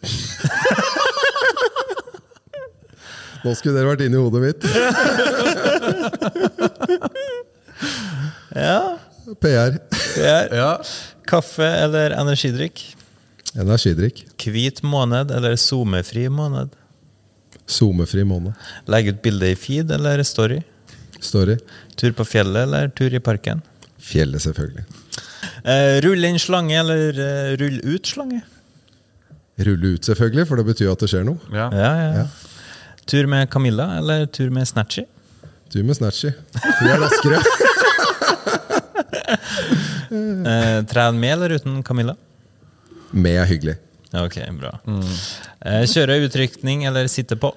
[3.44, 4.62] Nå skulle dere vært inni hodet mitt.
[8.50, 8.98] Ja.
[9.40, 9.78] PR.
[10.14, 10.48] PR.
[10.60, 10.70] Ja.
[11.30, 12.82] Kaffe eller energidrikk?
[13.54, 14.24] Energidrikk.
[14.50, 16.72] Hvit måned eller SoMe-fri måned?
[17.70, 18.54] SoMe-fri måned.
[18.90, 20.60] Legge ut bilde i feed eller story?
[21.20, 21.58] Story.
[22.00, 23.62] Tur på fjellet eller tur i parken?
[24.00, 24.86] Fjellet, selvfølgelig.
[25.62, 28.40] Eh, rulle inn slange eller eh, rulle ut slange?
[29.60, 31.38] Rulle ut, selvfølgelig, for det betyr at det skjer noe.
[31.52, 31.68] Ja.
[31.76, 32.26] Ja, ja.
[33.10, 35.04] Tur med Camilla eller tur med Snatchy?
[35.70, 36.32] Tur med Snatchy.
[36.80, 37.42] Hun er raskere.
[40.10, 42.16] Eh, tren med eller uten Camilla?
[43.14, 43.76] Med er hyggelig.
[44.18, 44.72] Ok, bra.
[45.62, 47.52] Eh, kjøre utrykning eller sitte på?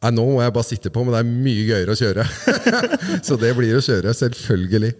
[0.00, 2.26] Nei, nå må jeg bare sitte på, men det er mye gøyere å kjøre.
[3.26, 4.92] Så det blir å kjøre, selvfølgelig.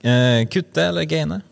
[0.00, 1.42] Eh, kutte eller gaine?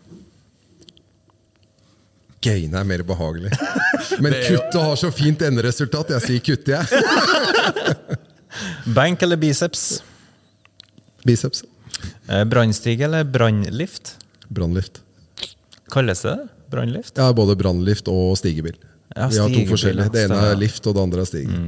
[2.47, 3.53] Gaine er mer behagelig.
[4.23, 6.13] Men kutte har så fint enderesultat.
[6.15, 6.85] Jeg sier kutte, jeg.
[8.95, 9.99] Bank eller biceps?
[11.27, 11.65] Biceps.
[12.29, 14.17] Eh, Brannstige eller brannlift?
[14.49, 15.01] Brannlift.
[15.91, 16.37] Kalles det?
[16.71, 17.15] Brannlift?
[17.19, 18.75] Ja, både brannlift og stigebil.
[19.17, 20.11] Ja, Vi har to forskjellige.
[20.13, 21.61] Det ene er lift, og det andre er stige.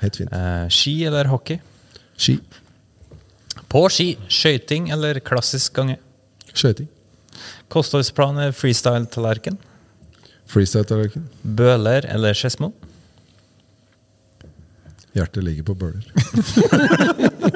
[0.00, 0.32] Helt fint.
[0.32, 1.58] Eh, ski eller hockey?
[2.16, 2.38] Ski.
[3.70, 4.14] På ski.
[4.28, 5.98] Skøyting eller klassisk gange?
[6.52, 6.88] Skøyting.
[7.70, 9.58] Kostholdsplan er freestyle-tallerken?
[10.50, 11.28] Freestyle-tallerken.
[11.44, 12.72] Bøler eller Skedsmo?
[15.14, 16.06] Hjertet ligger på bøler.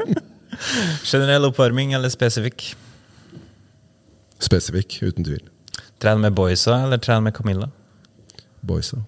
[1.05, 2.71] Generell oppvarming eller spesifikk?
[4.43, 5.43] Spesifikk, uten tvil.
[6.03, 7.71] Trene med boysa eller trene med Camilla?
[8.65, 9.01] Boysa.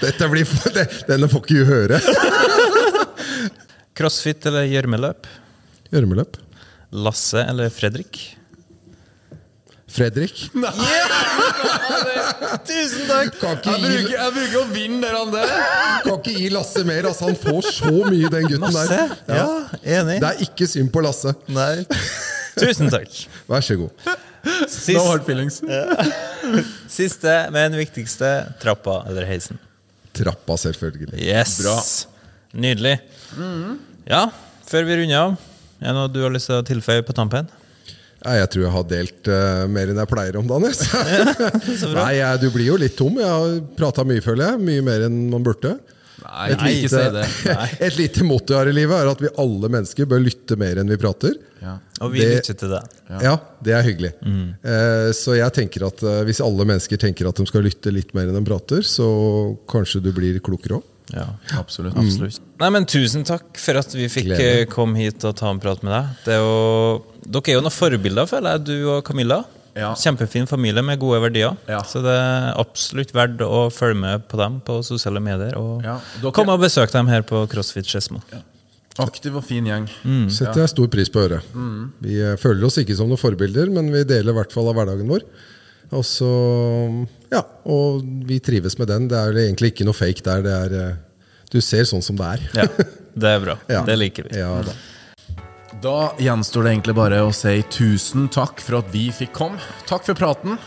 [0.00, 2.00] Dette blir det, Denne får ikke du høre.
[3.98, 5.26] Crossfit eller gjørmeløp?
[5.90, 6.38] Gjørmeløp.
[6.94, 8.20] Lasse eller Fredrik?
[9.88, 10.50] Fredrik.
[12.68, 13.38] Tusen takk!
[13.40, 15.42] Jeg bruker, jeg bruker å vinne der, Ande.
[16.04, 17.08] kan ikke gi Lasse mer.
[17.08, 19.14] Altså, han får så mye, den gutten der.
[19.32, 19.46] Ja,
[19.98, 20.18] enig.
[20.22, 21.32] Det er ikke synd på Lasse.
[21.52, 21.84] Nei.
[22.58, 23.12] Tusen takk.
[23.48, 23.92] Vær så god.
[24.94, 25.60] No hard feelings.
[26.90, 28.28] siste, men viktigste
[28.62, 29.58] trappa eller heisen.
[30.16, 31.18] Trappa, selvfølgelig.
[31.22, 31.58] Yes!
[31.62, 31.76] Bra.
[32.58, 32.96] Nydelig.
[34.08, 34.22] Ja,
[34.68, 35.36] før vi runder av,
[35.78, 37.48] er det noe du har lyst til å tilføye på tampen?
[38.24, 40.72] Ja, jeg tror jeg har delt uh, mer enn jeg pleier om dagen.
[41.98, 43.18] Nei, jeg, Du blir jo litt tom.
[43.20, 44.64] Jeg har prata mye, føler jeg.
[44.68, 45.76] Mye mer enn man burde.
[46.18, 47.22] Nei, Et ikke si det.
[47.22, 47.54] lite,
[47.86, 50.90] et lite motto her i livet, er at vi alle mennesker bør lytte mer enn
[50.90, 51.36] vi prater.
[51.62, 51.76] Ja.
[52.02, 52.82] Og vi Det- lytter til det.
[53.22, 54.10] Ja, det er hyggelig.
[54.26, 58.10] Eh, så jeg tenker at eh, hvis alle mennesker tenker at de skal lytte litt
[58.18, 59.06] mer enn de prater, så
[59.70, 60.86] kanskje du blir klokere òg.
[61.14, 61.26] Ja.
[61.58, 61.96] Absolutt.
[61.96, 62.40] Absolutt.
[62.60, 64.48] Nei, men Tusen takk for at vi fikk Glede.
[64.60, 66.10] eh, komme hit og ta en prat med deg.
[66.26, 69.44] Det er jo, dere er jo noen forbilder, føler jeg, du og Camilla.
[69.78, 69.92] Ja.
[69.94, 71.56] Kjempefin familie med gode verdier.
[71.70, 71.80] Ja.
[71.86, 75.54] Så det er absolutt verdt å følge med på dem på sosiale medier.
[75.56, 78.20] Og Ja, dere- komme og besøke dem her på CrossFit Skedsmo.
[78.98, 79.86] Aktiv og fin gjeng.
[80.34, 81.40] setter jeg stor pris på å høre.
[82.02, 84.74] Vi eh, føler oss ikke som noen forbilder, men vi deler i hvert fall av
[84.74, 85.22] hverdagen vår.
[85.96, 86.28] Og så,
[87.32, 89.08] ja, og vi trives med den.
[89.08, 90.44] Det er egentlig ikke noe fake der.
[90.44, 92.46] Det er, eh, du ser sånn som det er.
[92.60, 92.68] Ja,
[93.24, 93.58] det er bra.
[93.72, 93.82] Ja.
[93.88, 94.36] Det liker vi.
[94.40, 94.76] Ja da.
[95.78, 99.60] Da gjenstår det egentlig bare å si tusen takk for at vi fikk komme.
[99.86, 100.58] Takk for praten.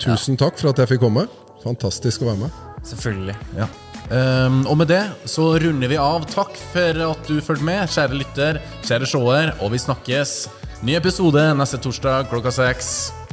[0.00, 1.26] Tusen takk for at jeg fikk komme.
[1.64, 2.62] Fantastisk å være med.
[2.86, 3.36] Selvfølgelig.
[3.58, 3.68] Ja.
[4.06, 6.24] Um, og med det så runder vi av.
[6.30, 10.34] Takk for at du fulgte med, kjære lytter, kjære seer, og vi snakkes.
[10.86, 12.94] Ny episode neste torsdag klokka seks.